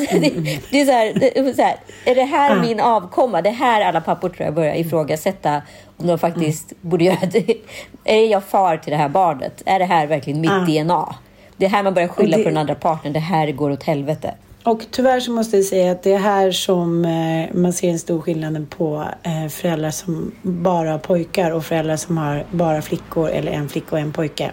[0.00, 3.42] Alltså, det, det, är så här, det, så här, är det här min avkomma?
[3.42, 5.62] Det är här alla pappor tror jag börjar ifrågasätta
[5.96, 6.90] om de faktiskt mm.
[6.90, 7.56] borde göra det.
[8.04, 9.62] Är jag far till det här barnet?
[9.66, 10.86] Är det här verkligen mitt mm.
[10.86, 11.14] DNA?
[11.56, 12.42] Det är här man börjar skylla det...
[12.42, 13.12] på den andra partnern.
[13.12, 14.34] Det här går åt helvete.
[14.64, 17.98] Och tyvärr så måste jag säga att det är här som eh, man ser en
[17.98, 23.28] stor skillnad på eh, föräldrar som bara har pojkar och föräldrar som har bara flickor
[23.28, 24.50] eller en flicka och en pojke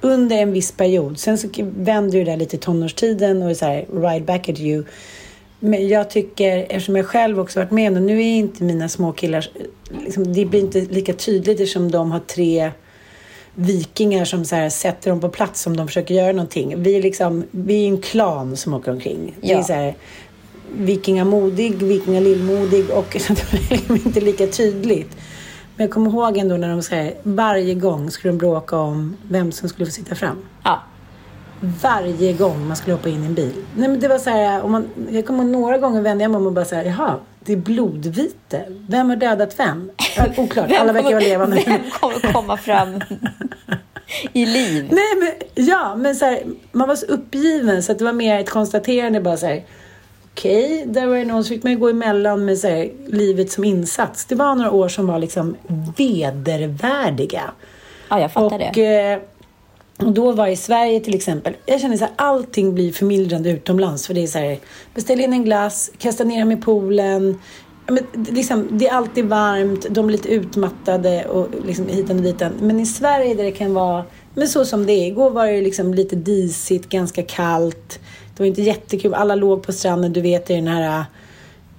[0.00, 1.18] under en viss period.
[1.18, 4.84] Sen så vänder det där lite tonårstiden och är så här, right back at you.
[5.60, 9.12] Men jag tycker, eftersom jag själv också varit med, och nu är inte mina små
[9.12, 9.46] killar,
[10.04, 12.70] liksom, det blir inte lika tydligt eftersom de har tre
[13.54, 16.82] vikingar som så här, sätter dem på plats om de försöker göra någonting.
[16.82, 19.34] Vi är liksom, vi är en klan som åker omkring.
[19.40, 19.54] Ja.
[19.54, 19.94] Det är så här,
[20.72, 23.16] vikingamodig, vikingalillmodig och
[23.68, 25.16] det är inte lika tydligt.
[25.80, 29.52] Men jag kommer ihåg ändå när de säger varje gång skulle de bråka om vem
[29.52, 30.36] som skulle få sitta fram.
[30.64, 30.82] Ja.
[31.60, 33.52] Varje gång man skulle hoppa in i en bil.
[33.76, 36.30] Nej, men det var så här, om man, jag kommer ihåg några gånger vände jag
[36.30, 38.64] mig om och bara så här, jaha, det är blodvite.
[38.88, 39.90] Vem har dödat vem?
[40.36, 41.62] Oklart, alla verkar vara levande.
[41.66, 43.00] Vem kommer komma fram
[44.32, 44.88] i liv?
[44.90, 48.40] Nej, men, ja, men så här, man var så uppgiven så att det var mer
[48.40, 49.64] ett konstaterande bara så här,
[50.32, 53.52] okej, okay, där var det någon som fick man gå emellan med så här, livet
[53.52, 54.24] som insats.
[54.24, 55.56] Det var några år som var liksom
[55.96, 57.50] vedervärdiga.
[58.08, 59.12] Ja, jag fattar och, det.
[59.12, 59.18] Eh,
[60.06, 64.06] och då var i Sverige till exempel, jag känner så här, allting blir förmildrande utomlands.
[64.06, 64.58] För det är så här,
[64.94, 67.38] beställ in en glass, kasta ner dem i poolen.
[67.86, 72.52] Men, liksom, det är alltid varmt, de är lite utmattade och liksom hitan och ditan.
[72.60, 75.06] Men i Sverige där det kan vara, men så som det är.
[75.06, 78.00] Igår var det liksom lite disigt, ganska kallt.
[78.36, 79.14] Det var inte jättekul.
[79.14, 81.04] Alla låg på stranden, du vet i den här äh,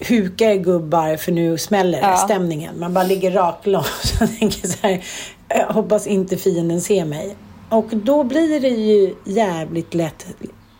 [0.09, 2.17] hukar gubbar för nu smäller ja.
[2.17, 2.79] stämningen.
[2.79, 3.83] Man bara ligger raklång.
[4.19, 5.03] Jag tänker så här,
[5.47, 7.35] jag hoppas inte fienden ser mig.
[7.69, 10.27] Och då blir det ju jävligt lätt,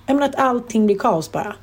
[0.05, 1.55] jag menar att allting blir kaos bara.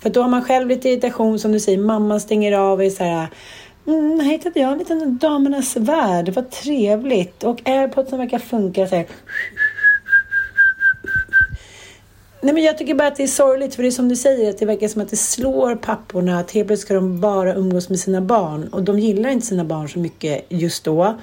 [0.00, 2.90] För då har man själv lite irritation som du säger, mamman stänger av och är
[2.90, 3.28] så här
[3.86, 6.28] Mm, här hittade jag en liten damernas värld.
[6.28, 7.44] Vad trevligt.
[7.44, 9.06] Och airpodsen verkar funka så här.
[12.44, 14.50] Nej, men jag tycker bara att det är sorgligt, för det är som du säger,
[14.50, 17.88] att det verkar som att det slår papporna, att helt plötsligt ska de bara umgås
[17.88, 21.14] med sina barn och de gillar inte sina barn så mycket just då.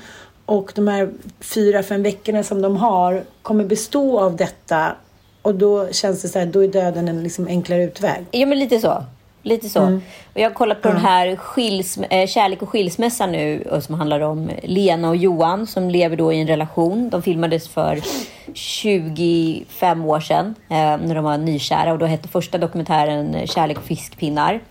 [0.46, 4.96] Och de här fyra, fem veckorna som de har kommer bestå av detta
[5.42, 8.26] och då känns det så här, då är döden en liksom enklare utväg.
[8.32, 9.04] Ja, men lite så.
[9.44, 9.80] Lite så.
[9.80, 10.02] Mm.
[10.34, 11.02] Och jag har kollat på mm.
[11.02, 15.90] den här skils, äh, Kärlek och skilsmässa nu som handlar om Lena och Johan som
[15.90, 17.10] lever då i en relation.
[17.10, 18.00] De filmades för
[18.54, 23.84] 25 år sedan äh, när de var nykära och då hette första dokumentären Kärlek och
[23.84, 24.62] fiskpinnar.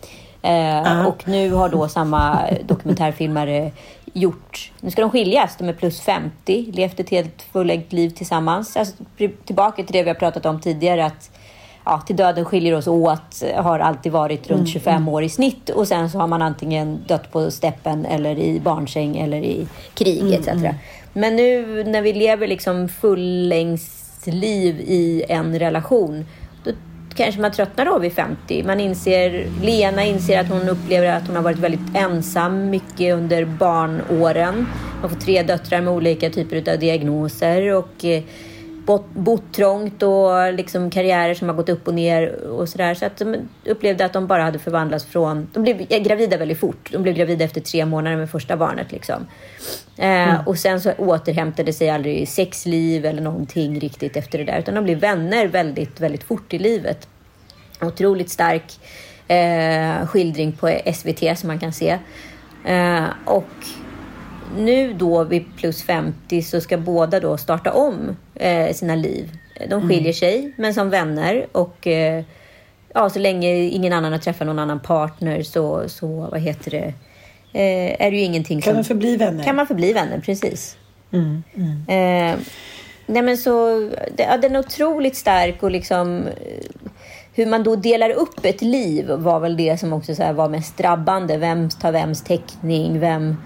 [0.42, 3.70] Äh, och nu har då samma dokumentärfilmare
[4.12, 4.72] gjort...
[4.80, 8.76] Nu ska de skiljas, de är plus 50, levt ett helt fullägt liv tillsammans.
[8.76, 8.96] Alltså,
[9.44, 11.30] tillbaka till det vi har pratat om tidigare att
[11.90, 15.70] ja, till döden skiljer oss åt har alltid varit runt Mm, 25 år i snitt
[15.70, 20.20] och sen så har man antingen dött på steppen eller i barnsäng eller i krig
[20.20, 20.48] Mm, etc.
[21.12, 26.26] Men nu när vi lever liksom fullängdsliv i en relation
[26.64, 26.70] då
[27.14, 28.62] kanske man tröttnar då vid 50.
[28.66, 33.44] Man inser, Lena inser att hon upplever att hon har varit väldigt ensam mycket under
[33.44, 34.66] barnåren.
[35.00, 38.22] Man får tre döttrar med olika typer av diagnoser och eh,
[38.90, 42.94] bott, bott trångt och liksom karriärer som har gått upp och ner och sådär.
[42.94, 45.48] Så att de upplevde att de bara hade förvandlats från...
[45.52, 46.88] De blev gravida väldigt fort.
[46.92, 48.92] De blev gravida efter tre månader med första barnet.
[48.92, 49.26] Liksom.
[49.96, 54.58] Eh, och sen så återhämtade sig aldrig sexliv eller någonting riktigt efter det där.
[54.58, 57.08] Utan de blev vänner väldigt, väldigt fort i livet.
[57.80, 58.80] Otroligt stark
[59.28, 61.98] eh, skildring på SVT som man kan se.
[62.64, 63.54] Eh, och
[64.58, 69.30] nu då vid plus 50 så ska båda då starta om eh, sina liv.
[69.68, 71.46] De skiljer sig, men som vänner.
[71.52, 72.24] Och eh,
[72.94, 76.94] ja, så länge ingen annan har träffat någon annan partner så, så vad heter det,
[77.52, 78.74] eh, är det ju ingenting Kan som...
[78.74, 79.44] man förbli vänner?
[79.44, 80.76] Kan man förbli vänner, precis.
[81.12, 81.70] Mm, mm.
[81.88, 82.38] Eh,
[83.06, 83.78] nej men så,
[84.16, 86.70] det, ja, den är otroligt stark och liksom eh,
[87.32, 91.36] hur man då delar upp ett liv var väl det som också var mest drabbande.
[91.36, 93.00] Vem tar vems täckning?
[93.00, 93.36] Vem,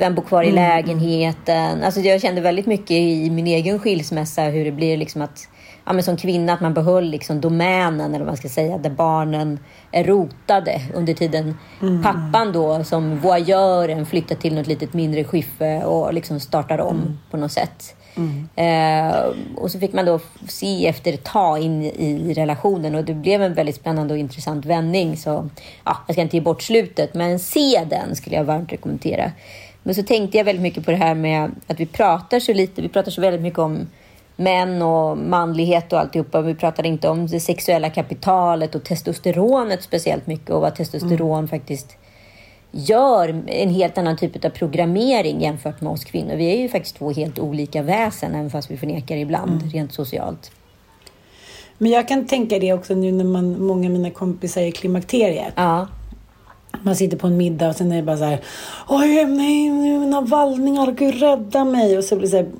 [0.00, 1.84] vem bor kvar i lägenheten?
[1.84, 5.48] Alltså jag kände väldigt mycket i min egen skilsmässa hur det blir liksom att
[5.84, 8.90] ja, men som kvinna att man behöll liksom domänen eller vad man ska säga där
[8.90, 9.58] barnen
[9.92, 11.58] är rotade under tiden
[12.02, 17.36] pappan då som voyeuren flyttar till något litet mindre skiffe och liksom startar om på
[17.36, 17.94] något sätt.
[18.56, 19.24] Eh,
[19.56, 23.42] och så fick man då se efter ett tag in i relationen och det blev
[23.42, 25.16] en väldigt spännande och intressant vändning.
[25.16, 25.48] Så
[25.84, 29.32] ja, jag ska inte ge bort slutet, men se den skulle jag varmt rekommendera.
[29.82, 32.82] Men så tänkte jag väldigt mycket på det här med att vi pratar så lite,
[32.82, 33.86] vi pratar så väldigt mycket om
[34.36, 36.40] män och manlighet och alltihopa.
[36.40, 41.96] Vi pratade inte om det sexuella kapitalet och testosteronet speciellt mycket och vad testosteron faktiskt
[42.70, 46.36] gör en helt annan typ av programmering jämfört med oss kvinnor.
[46.36, 50.50] Vi är ju faktiskt två helt olika väsen, även fast vi förnekar ibland rent socialt.
[51.78, 55.52] Men jag kan tänka det också nu när man, många av mina kompisar är klimakteriet.
[55.56, 55.88] Ja,
[56.82, 58.40] man sitter på en middag och sen är det bara så här.
[58.88, 61.98] Oj, nej, mina vallningar, gud rädda mig.
[61.98, 62.50] Och så blir det så här,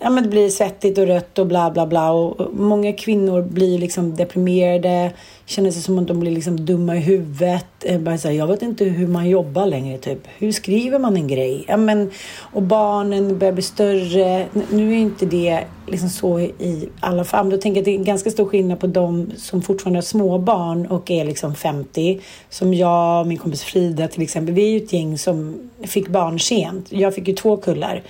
[0.00, 2.12] ja men det blir svettigt och rött och bla bla bla.
[2.12, 5.12] Och många kvinnor blir liksom deprimerade.
[5.46, 7.66] Känner sig som att de blir liksom dumma i huvudet.
[7.80, 10.18] Eh, bara så här, jag vet inte hur man jobbar längre typ.
[10.38, 11.64] Hur skriver man en grej?
[11.68, 14.46] Ja, men, och barnen börjar bli större.
[14.70, 17.50] Nu är inte det liksom så i alla fall.
[17.50, 20.02] Då tänker jag att det är en ganska stor skillnad på de som fortfarande har
[20.02, 22.20] småbarn och är liksom 50.
[22.50, 24.54] Som jag och min kompis Frida till exempel.
[24.54, 26.86] Vi är ju ett gäng som fick barn sent.
[26.92, 28.02] Jag fick ju två kullar.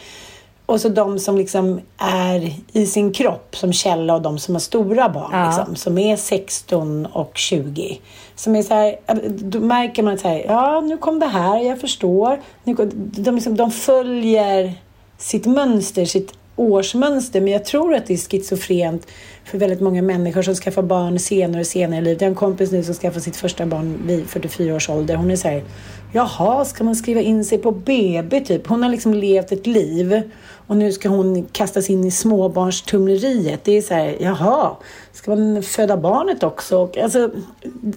[0.67, 4.61] Och så de som liksom är i sin kropp som Kjella och de som har
[4.61, 5.31] stora barn.
[5.33, 5.47] Ja.
[5.47, 8.01] Liksom, som är 16 och 20.
[8.37, 8.97] Som är så här,
[9.29, 12.41] då märker man att så här, ja nu kom det här, jag förstår.
[12.65, 14.75] Nu de, liksom, de följer
[15.19, 17.41] sitt mönster, sitt årsmönster.
[17.41, 19.07] Men jag tror att det är schizofrent
[19.45, 22.21] för väldigt många människor som skaffar barn senare och senare i livet.
[22.21, 25.15] Jag har en kompis nu som skaffar sitt första barn vid 44 års ålder.
[25.15, 25.65] Hon är så här,
[26.13, 28.67] jaha, ska man skriva in sig på BB typ?
[28.67, 30.23] Hon har liksom levt ett liv
[30.67, 33.65] och nu ska hon kastas in i småbarnstumleriet.
[33.65, 34.77] Det är så här, jaha,
[35.13, 36.79] ska man föda barnet också?
[36.79, 37.31] Och, alltså,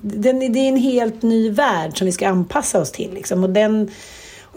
[0.01, 3.13] den, det är en helt ny värld som vi ska anpassa oss till.
[3.13, 3.43] Liksom.
[3.43, 3.91] Och den,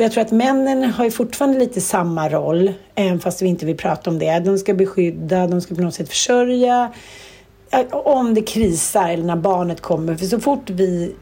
[0.00, 3.66] och jag tror att männen har ju fortfarande lite samma roll, även fast vi inte
[3.66, 4.38] vill prata om det.
[4.38, 6.92] De ska beskydda, de ska på något sätt försörja.
[7.70, 10.14] Eh, om det krisar eller när barnet kommer.
[10.14, 11.14] För så fort vi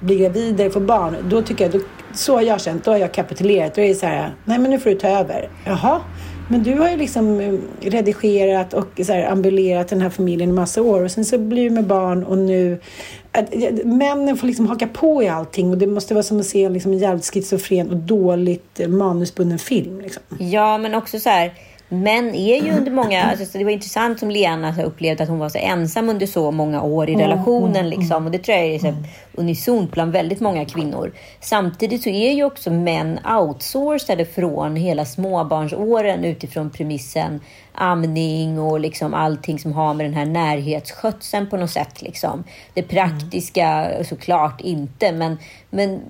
[0.00, 1.80] blir gravida och får barn, då tycker jag, då,
[2.14, 3.74] så har jag känt, då har jag kapitulerat.
[3.74, 5.50] Då är det så här, nej men nu får du ta över.
[5.64, 6.00] Jaha,
[6.48, 10.52] men du har ju liksom eh, redigerat och så här, ambulerat den här familjen i
[10.52, 12.78] massa år och sen så blir du med barn och nu
[13.32, 13.54] att,
[13.84, 16.92] männen får liksom haka på i allting och det måste vara som att se liksom,
[16.92, 20.00] en jävligt schizofren och dåligt eh, manusbunden film.
[20.00, 20.22] Liksom.
[20.38, 21.52] Ja, men också så här.
[21.88, 23.24] Män är ju under många...
[23.24, 26.26] Alltså, så det var intressant som Lena så upplevde att hon var så ensam under
[26.26, 27.90] så många år i relationen.
[27.90, 28.24] Liksom.
[28.24, 28.96] Och det tror jag är så här,
[29.34, 31.12] unisont bland väldigt många kvinnor.
[31.40, 37.40] Samtidigt så är ju också män outsourcade från hela småbarnsåren utifrån premissen
[37.76, 42.02] amning och liksom allting som har med den här närhetsskötseln på något sätt.
[42.02, 42.44] Liksom.
[42.74, 45.38] Det praktiska såklart inte, men,
[45.70, 46.00] men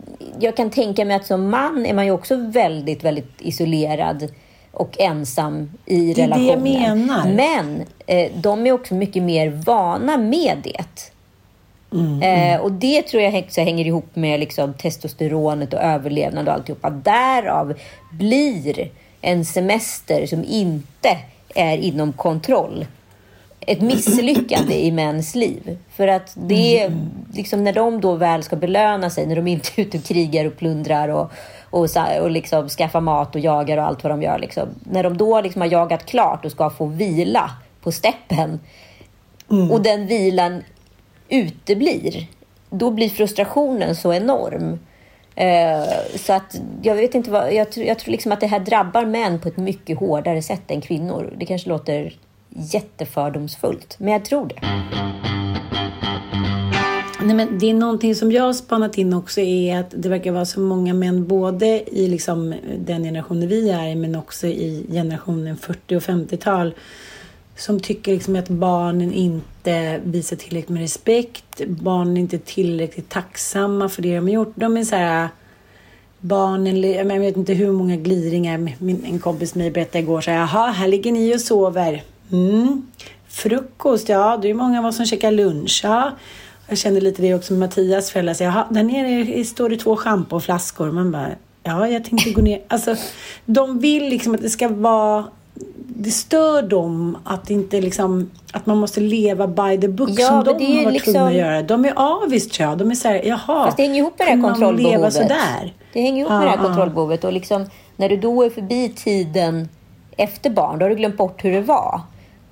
[0.40, 4.28] jag kan tänka mig att som man är man ju också väldigt, väldigt isolerad
[4.76, 7.06] och ensam i Det är det jag relationen.
[7.06, 7.28] menar.
[7.28, 11.12] Men eh, de är också mycket mer vana med det.
[11.92, 16.54] Mm, Eh, och det tror jag också hänger ihop med liksom, testosteronet och överlevnad och
[16.54, 16.90] alltihopa.
[16.90, 17.74] Därav
[18.12, 21.18] blir en semester som inte
[21.54, 22.86] är inom kontroll
[23.60, 25.78] ett misslyckande i mäns liv.
[25.96, 26.92] För att det är
[27.34, 30.44] liksom när de då väl ska belöna sig, när de inte är ute och krigar
[30.44, 31.32] och plundrar och,
[31.70, 31.88] och,
[32.20, 34.38] och liksom skaffar mat och jagar och allt vad de gör.
[34.38, 34.68] Liksom.
[34.84, 37.50] När de då liksom har jagat klart och ska få vila
[37.80, 38.60] på steppen
[39.50, 39.70] mm.
[39.70, 40.62] och den vilan
[41.28, 42.26] uteblir,
[42.70, 44.78] då blir frustrationen så enorm.
[45.34, 49.04] Eh, så att jag vet inte vad, jag, jag tror liksom att det här drabbar
[49.04, 51.34] män på ett mycket hårdare sätt än kvinnor.
[51.36, 52.14] Det kanske låter
[52.48, 55.35] jättefördomsfullt, men jag tror det.
[57.26, 60.32] Nej, men det är någonting som jag har spanat in också är att det verkar
[60.32, 61.66] vara så många män både
[61.98, 66.74] i liksom den generationen vi är men också i generationen 40 och 50-tal
[67.56, 71.60] som tycker liksom att barnen inte visar tillräckligt med respekt.
[71.66, 74.52] Barnen är inte tillräckligt tacksamma för det de har gjort.
[74.54, 75.28] De är så här...
[76.20, 78.58] Barnen, jag vet inte hur många gliringar.
[78.78, 82.02] Min, en kompis mig berättade igår så här, jaha, här ligger ni och sover.
[82.32, 82.86] Mm.
[83.28, 85.80] Frukost, ja, det är många av oss som käkar lunch.
[85.84, 86.12] Ja.
[86.68, 88.34] Jag kände lite det också med Mattias föräldrar.
[88.34, 90.90] Så, jaha, där nere står det två schampoflaskor.
[90.90, 91.28] Man bara,
[91.62, 92.62] ja, jag tänkte gå ner.
[92.68, 92.96] Alltså,
[93.44, 95.24] de vill liksom att det ska vara
[95.98, 100.44] det stör dem att inte liksom att man måste leva by the book ja, som
[100.44, 101.12] de har varit liksom...
[101.12, 101.62] tvungna att göra.
[101.62, 102.78] De är avis tror jag.
[102.78, 103.64] De är såhär, jaha.
[103.64, 105.12] Fast det hänger ihop med det här kontrollbehovet.
[105.12, 105.74] Sådär?
[105.92, 109.68] Det hänger ihop med det här kontrollbehovet och liksom när du då är förbi tiden
[110.16, 112.00] efter barn, då har du glömt bort hur det var.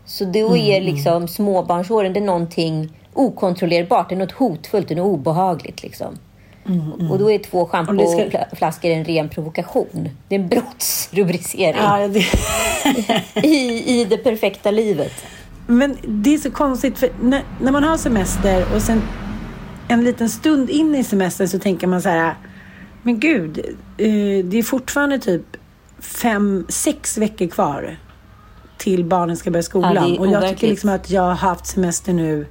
[0.06, 0.94] Så då är mm.
[0.94, 6.18] liksom småbarnsåren, det är någonting okontrollerbart, det är något hotfullt, det är något obehagligt liksom.
[6.66, 7.10] Mm, mm.
[7.10, 8.88] Och då är två schampoflaskor ska...
[8.88, 10.08] en ren provokation.
[10.28, 11.82] Det är en brottsrubricering.
[11.82, 12.24] Ja, det...
[13.46, 15.12] I, I det perfekta livet.
[15.66, 19.02] Men det är så konstigt, för när, när, man har semester och sen
[19.88, 22.34] en liten stund in i semestern så tänker man så här,
[23.02, 23.58] men gud,
[23.98, 25.56] eh, det är fortfarande typ
[26.00, 27.96] fem, sex veckor kvar
[28.78, 30.14] till barnen ska börja skolan.
[30.14, 32.46] Ja, och jag tycker liksom att jag har haft semester nu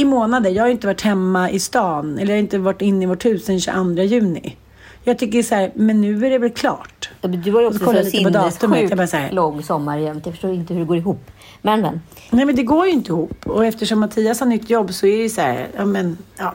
[0.00, 0.50] i månader.
[0.50, 3.24] Jag har inte varit hemma i stan eller jag har inte varit inne i vårt
[3.24, 4.56] hus sen 22 juni.
[5.04, 7.10] Jag tycker så här, men nu är det väl klart.
[7.20, 10.26] Ja, du har ju också så sinnessjukt lång sommar jämt.
[10.26, 11.30] Jag förstår inte hur det går ihop.
[11.62, 12.00] Men, men.
[12.30, 13.46] Nej, men det går ju inte ihop.
[13.46, 16.54] Och eftersom Mattias har nytt jobb så är det så här, ja men, ja.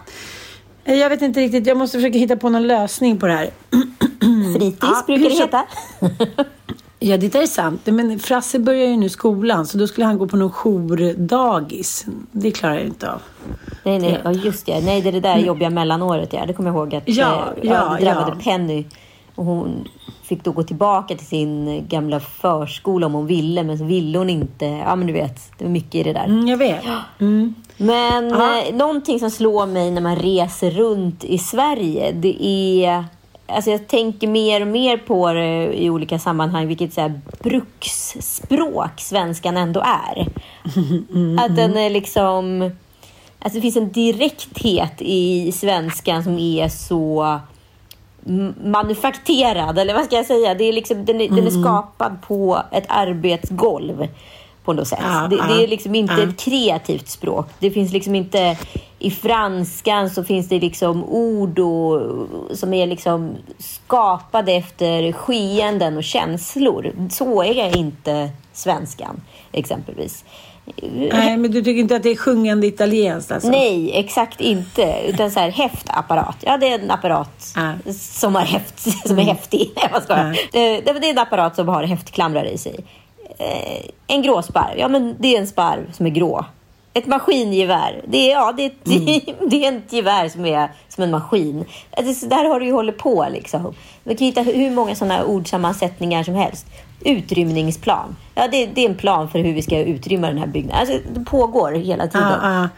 [0.83, 3.49] Jag vet inte riktigt, jag måste försöka hitta på någon lösning på det här.
[4.59, 5.65] Fritids ja, brukar det heta.
[6.99, 7.81] Ja, det är sant.
[7.85, 12.05] Men Frasse börjar ju nu skolan, så då skulle han gå på någon jourdagis.
[12.31, 13.21] Det klarar jag inte av.
[13.83, 14.81] Nej, nej, ja, just det.
[14.85, 16.45] Nej, det är det där jobbiga mellanåret, ja.
[16.45, 18.43] Det kommer jag ihåg att ja, eh, ja, det drabbade ja.
[18.43, 18.85] Penny.
[19.35, 19.87] Och hon
[20.23, 24.29] fick då gå tillbaka till sin gamla förskola om hon ville, men så ville hon
[24.29, 24.65] inte.
[24.65, 26.25] Ja, men du vet, det var mycket i det där.
[26.25, 26.83] Mm, jag vet.
[27.19, 27.55] Mm.
[27.77, 33.05] Men eh, någonting som slår mig när man reser runt i Sverige, det är
[33.47, 38.99] Alltså jag tänker mer och mer på det i olika sammanhang, vilket så här bruksspråk
[38.99, 40.27] svenskan ändå är.
[41.13, 42.71] Mm, att den är liksom...
[43.39, 47.39] Alltså det finns en direkthet i svenskan som är så
[48.63, 50.53] manufakterad, eller vad ska jag säga?
[50.53, 51.63] Det är liksom, den, är, den är mm.
[51.63, 54.07] skapad på ett arbetsgolv
[54.65, 54.99] på något sätt.
[55.01, 56.23] Ja, det, det, är liksom inte ja.
[56.23, 57.49] ett kreativt språk.
[57.59, 58.57] Det finns liksom inte...
[58.99, 62.01] I franskan så finns det liksom ord och,
[62.51, 66.91] som är liksom skapade efter skeenden och känslor.
[67.09, 70.23] Så är inte svenskan, exempelvis.
[71.11, 73.49] Nej, men du tycker inte att det är sjungande italienskt alltså?
[73.49, 74.95] Nej, exakt inte.
[75.07, 76.37] Utan så här, häftapparat.
[76.39, 77.91] Ja, det är en apparat äh.
[77.93, 79.35] som, har häft, som är mm.
[79.35, 79.71] häftig.
[79.91, 80.13] Jag ska.
[80.13, 80.31] Äh.
[80.51, 82.85] Det, det är en apparat som har häftklamrar i sig
[83.37, 84.77] eh, en gråsparv.
[84.77, 86.45] Ja, men det är en sparv som är grå.
[86.93, 88.01] Ett maskingevär.
[88.07, 89.05] Det är, ja, det, är, mm.
[89.49, 91.65] det är ett gevär som är som en maskin.
[91.97, 93.27] Alltså, där har du ju hållit på.
[93.31, 93.73] Liksom.
[94.03, 96.65] Man kan hitta hur många sådana ordsammansättningar som helst.
[97.01, 98.15] Utrymningsplan.
[98.35, 100.79] Ja, det, det, är en plan för hur vi ska utrymma den här byggnaden.
[100.79, 102.27] Alltså, det pågår hela tiden.
[102.27, 102.69] Ah, ah.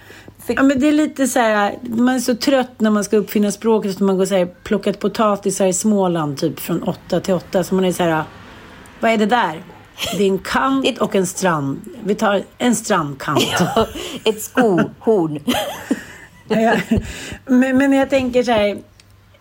[0.47, 3.51] Ja, men det är lite så här, man är så trött när man ska uppfinna
[3.51, 7.63] språket så man går så här, plockat potatisar i Småland typ från åtta till åtta.
[7.63, 8.23] Så man är så här,
[8.99, 9.63] vad är det där?
[10.17, 11.81] Det är en kant och en strand.
[12.03, 13.43] Vi tar en strandkant.
[13.59, 13.87] Ja,
[14.23, 15.39] ett skohorn.
[16.47, 16.75] ja,
[17.45, 18.77] men, men jag tänker så här.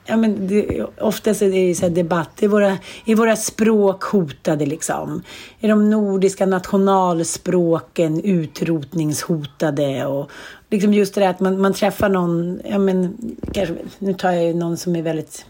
[0.09, 2.42] Ja, men det, oftast är det så debatt.
[2.42, 5.22] Är våra, är våra språk hotade liksom?
[5.61, 10.07] Är de nordiska nationalspråken utrotningshotade?
[10.07, 10.30] Och
[10.70, 13.16] liksom just det där att man, man träffar någon, ja men,
[13.52, 15.46] kanske, nu tar jag någon som är väldigt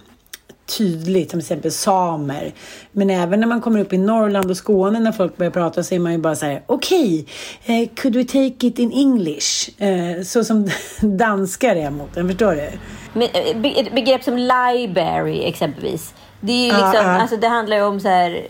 [0.66, 2.52] tydligt, till exempel samer.
[2.92, 5.94] Men även när man kommer upp i Norrland och Skåne när folk börjar prata så
[5.94, 7.26] är man ju bara så här, okej,
[7.64, 9.70] okay, uh, could we take it in English?
[9.82, 10.68] Uh, så som
[11.00, 12.70] danskar är mot den, förstår du?
[13.12, 16.14] Men, eh, begrepp som library exempelvis.
[16.40, 18.46] Det, är ju liksom, uh, alltså, det handlar ju om så här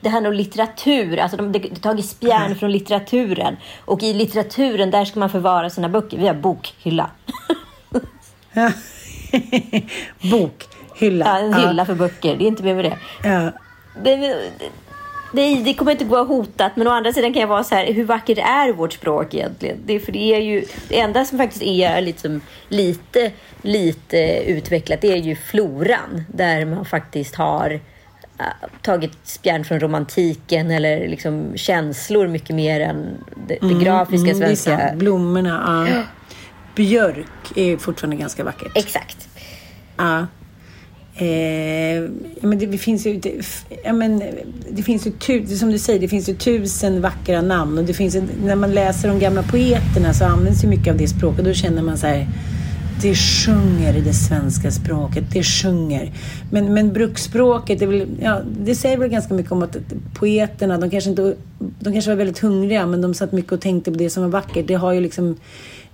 [0.00, 3.56] det här med litteratur, alltså de har tagit spjärn från litteraturen.
[3.84, 6.18] Och i litteraturen, där ska man förvara sina böcker.
[6.18, 7.10] Vi har bokhylla.
[10.96, 11.24] Bokhylla.
[11.26, 12.36] Ja, en hylla för böcker.
[12.36, 12.96] Det är inte mer med det.
[13.28, 13.52] Ja.
[14.02, 14.16] det,
[15.32, 17.92] det, det kommer inte gå hotat, men å andra sidan kan jag vara så här,
[17.92, 19.76] hur vackert är vårt språk egentligen?
[19.86, 23.32] Det, för det är ju, det enda som faktiskt är liksom lite,
[23.62, 27.80] lite utvecklat, det är ju floran, där man faktiskt har
[28.38, 28.44] äh,
[28.82, 34.78] tagit spjärn från romantiken eller liksom känslor mycket mer än det, det grafiska Mm, svenska.
[34.78, 34.98] sant.
[34.98, 36.02] Blommorna, ja.
[36.74, 37.26] Björk
[37.56, 38.72] är fortfarande ganska vackert.
[38.74, 39.28] Exakt.
[39.96, 40.26] Ja.
[41.18, 42.10] Eh,
[42.40, 43.32] men det, finns ju, det,
[43.84, 44.22] ja, men
[44.70, 47.94] det finns ju tu, som du säger, det finns ju tusen vackra namn och det
[47.94, 51.44] finns när man läser de gamla poeterna så används ju mycket av det språket.
[51.44, 52.28] Då känner man så här,
[53.02, 56.12] det sjunger i det svenska språket, det sjunger.
[56.50, 59.76] Men, men bruksspråket, det, väl, ja, det säger väl ganska mycket om att
[60.14, 63.92] poeterna, de kanske, inte, de kanske var väldigt hungriga men de satt mycket och tänkte
[63.92, 64.66] på det som var vackert.
[64.66, 65.36] Det har ju liksom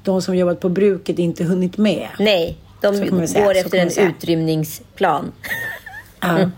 [0.05, 2.09] de som jobbat på bruket inte hunnit med.
[2.19, 4.09] Nej, de säga, går så efter en säga.
[4.09, 5.33] utrymningsplan.
[6.21, 6.51] Ja.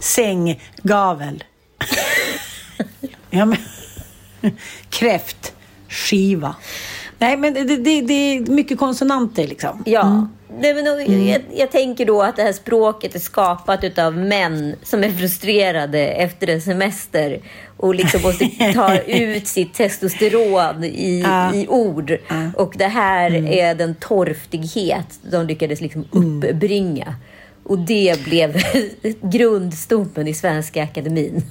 [0.00, 1.44] Sänggavel.
[3.30, 3.58] ja, men...
[4.90, 6.56] Kräftskiva.
[7.22, 9.82] Nej, men det, det, det är mycket konsonanter liksom.
[9.86, 10.28] Ja.
[10.60, 14.74] Nej, men, då- jag, jag tänker då att det här språket är skapat av män
[14.82, 17.40] som är frustrerade efter en semester
[17.76, 18.44] och liksom måste
[18.74, 21.54] ta ut sitt testosteron i, Ja.
[21.54, 22.18] i ord.
[22.56, 27.14] Och det här är den torftighet de lyckades liksom uppbringa.
[27.64, 28.56] Och det blev
[29.22, 31.42] grundstommen i Svenska Akademin.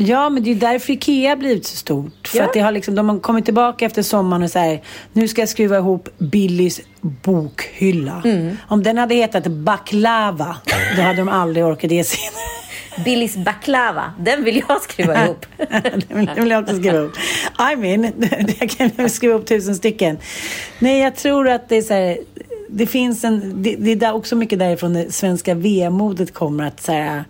[0.00, 2.28] Ja, men det är därför Ikea blivit så stort.
[2.28, 2.44] För Ja.
[2.44, 4.82] att det har liksom, de har kommit tillbaka efter sommaren och säger
[5.12, 8.22] nu ska jag skruva ihop Billys bokhylla.
[8.68, 10.56] Om den hade hetat Baklava,
[10.96, 13.04] då hade de aldrig orkat sig in.
[13.04, 15.46] Billys baklava, den vill jag skruva ihop.
[15.56, 17.12] det vill det jag också skriva upp.
[17.72, 18.12] I mean,
[18.60, 20.18] jag kan skriva upp tusen stycken.
[20.78, 22.18] Nej, jag tror att det är så här,
[22.68, 27.24] det finns en, det, det är också mycket därifrån det svenska vemodet kommer att säga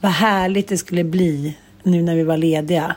[0.00, 1.56] vad härligt det skulle bli
[1.86, 2.94] nu när vi var lediga.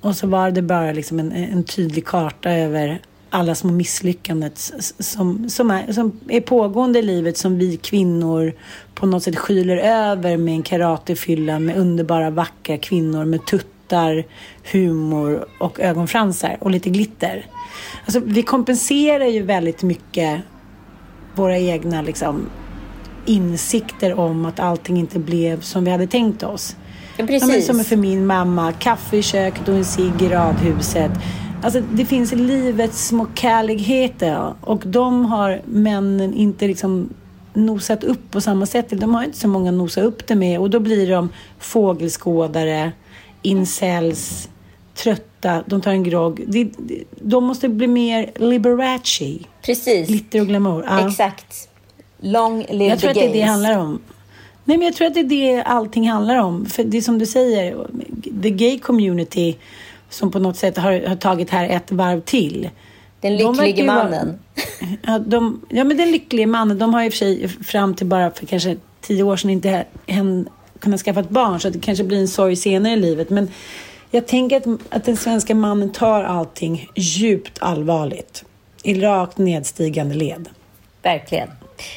[0.00, 4.50] Och så var det bara liksom en, en tydlig karta över alla små misslyckanden
[4.98, 8.52] som, som, är, som är pågående i livet som vi kvinnor
[8.94, 14.24] på något sätt skyler över med en karatefylla med underbara vackra kvinnor med tuttar,
[14.72, 17.46] humor och ögonfransar och lite glitter.
[18.04, 20.40] Alltså, vi kompenserar ju väldigt mycket
[21.34, 22.46] våra egna liksom,
[23.26, 26.76] insikter om att allting inte blev som vi hade tänkt oss.
[27.16, 27.66] Ja, Ja, precis.
[27.66, 31.10] som för min mamma, kaffe i köket och en cigg i radhuset.
[31.62, 37.08] Alltså det finns livets små kärligheter och de har männen inte liksom
[37.54, 38.86] nosat upp på samma sätt.
[38.90, 42.92] De har inte så många att nosa upp det med och då blir de fågelskådare,
[43.42, 44.48] incels,
[44.94, 46.44] trötta, de tar en grogg.
[46.46, 46.70] De,
[47.20, 50.08] de måste bli mer Liberace, Precis.
[50.08, 50.84] glitter och glamour.
[50.88, 51.08] Ja.
[51.08, 51.68] Exakt.
[52.20, 53.50] Long live Jag tror the att det är det det gays.
[53.50, 53.98] handlar om.
[54.68, 55.24] Nej, men jag tror att det är
[55.56, 56.66] det allting handlar om.
[56.66, 57.86] För det är som du säger,
[58.42, 59.56] the gay community
[60.10, 62.70] som på något sätt har, har tagit här ett varv till.
[63.20, 64.38] Den De lycklige vara- mannen.
[65.06, 68.06] Ja, de, ja, men den lyckliga mannen, de har i och för sig fram till
[68.06, 70.48] bara för kanske tio år sedan inte hen,
[70.78, 71.60] kunnat skaffa ett barn.
[71.60, 73.30] Så det kanske blir en sorg senare i livet.
[73.30, 73.48] Men
[74.10, 78.44] jag tänker att, att den svenska mannen tar allting djupt allvarligt.
[78.82, 80.48] I rakt nedstigande led.
[81.02, 81.48] Verkligen.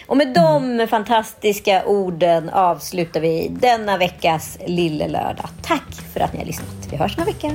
[0.05, 5.49] Och med de fantastiska orden avslutar vi denna veckas Lille Lördag.
[5.61, 6.87] Tack för att ni har lyssnat.
[6.91, 7.51] Vi hörs om en vecka.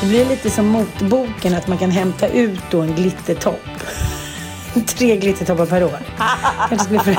[0.00, 3.68] Det blir lite som motboken att man kan hämta ut då en glittertopp.
[4.86, 5.98] Tre glittertoppar per år.
[6.68, 7.14] Kanske skulle för...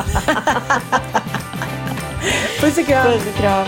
[2.61, 3.05] Puss och kram.
[3.05, 3.67] Puss och kram.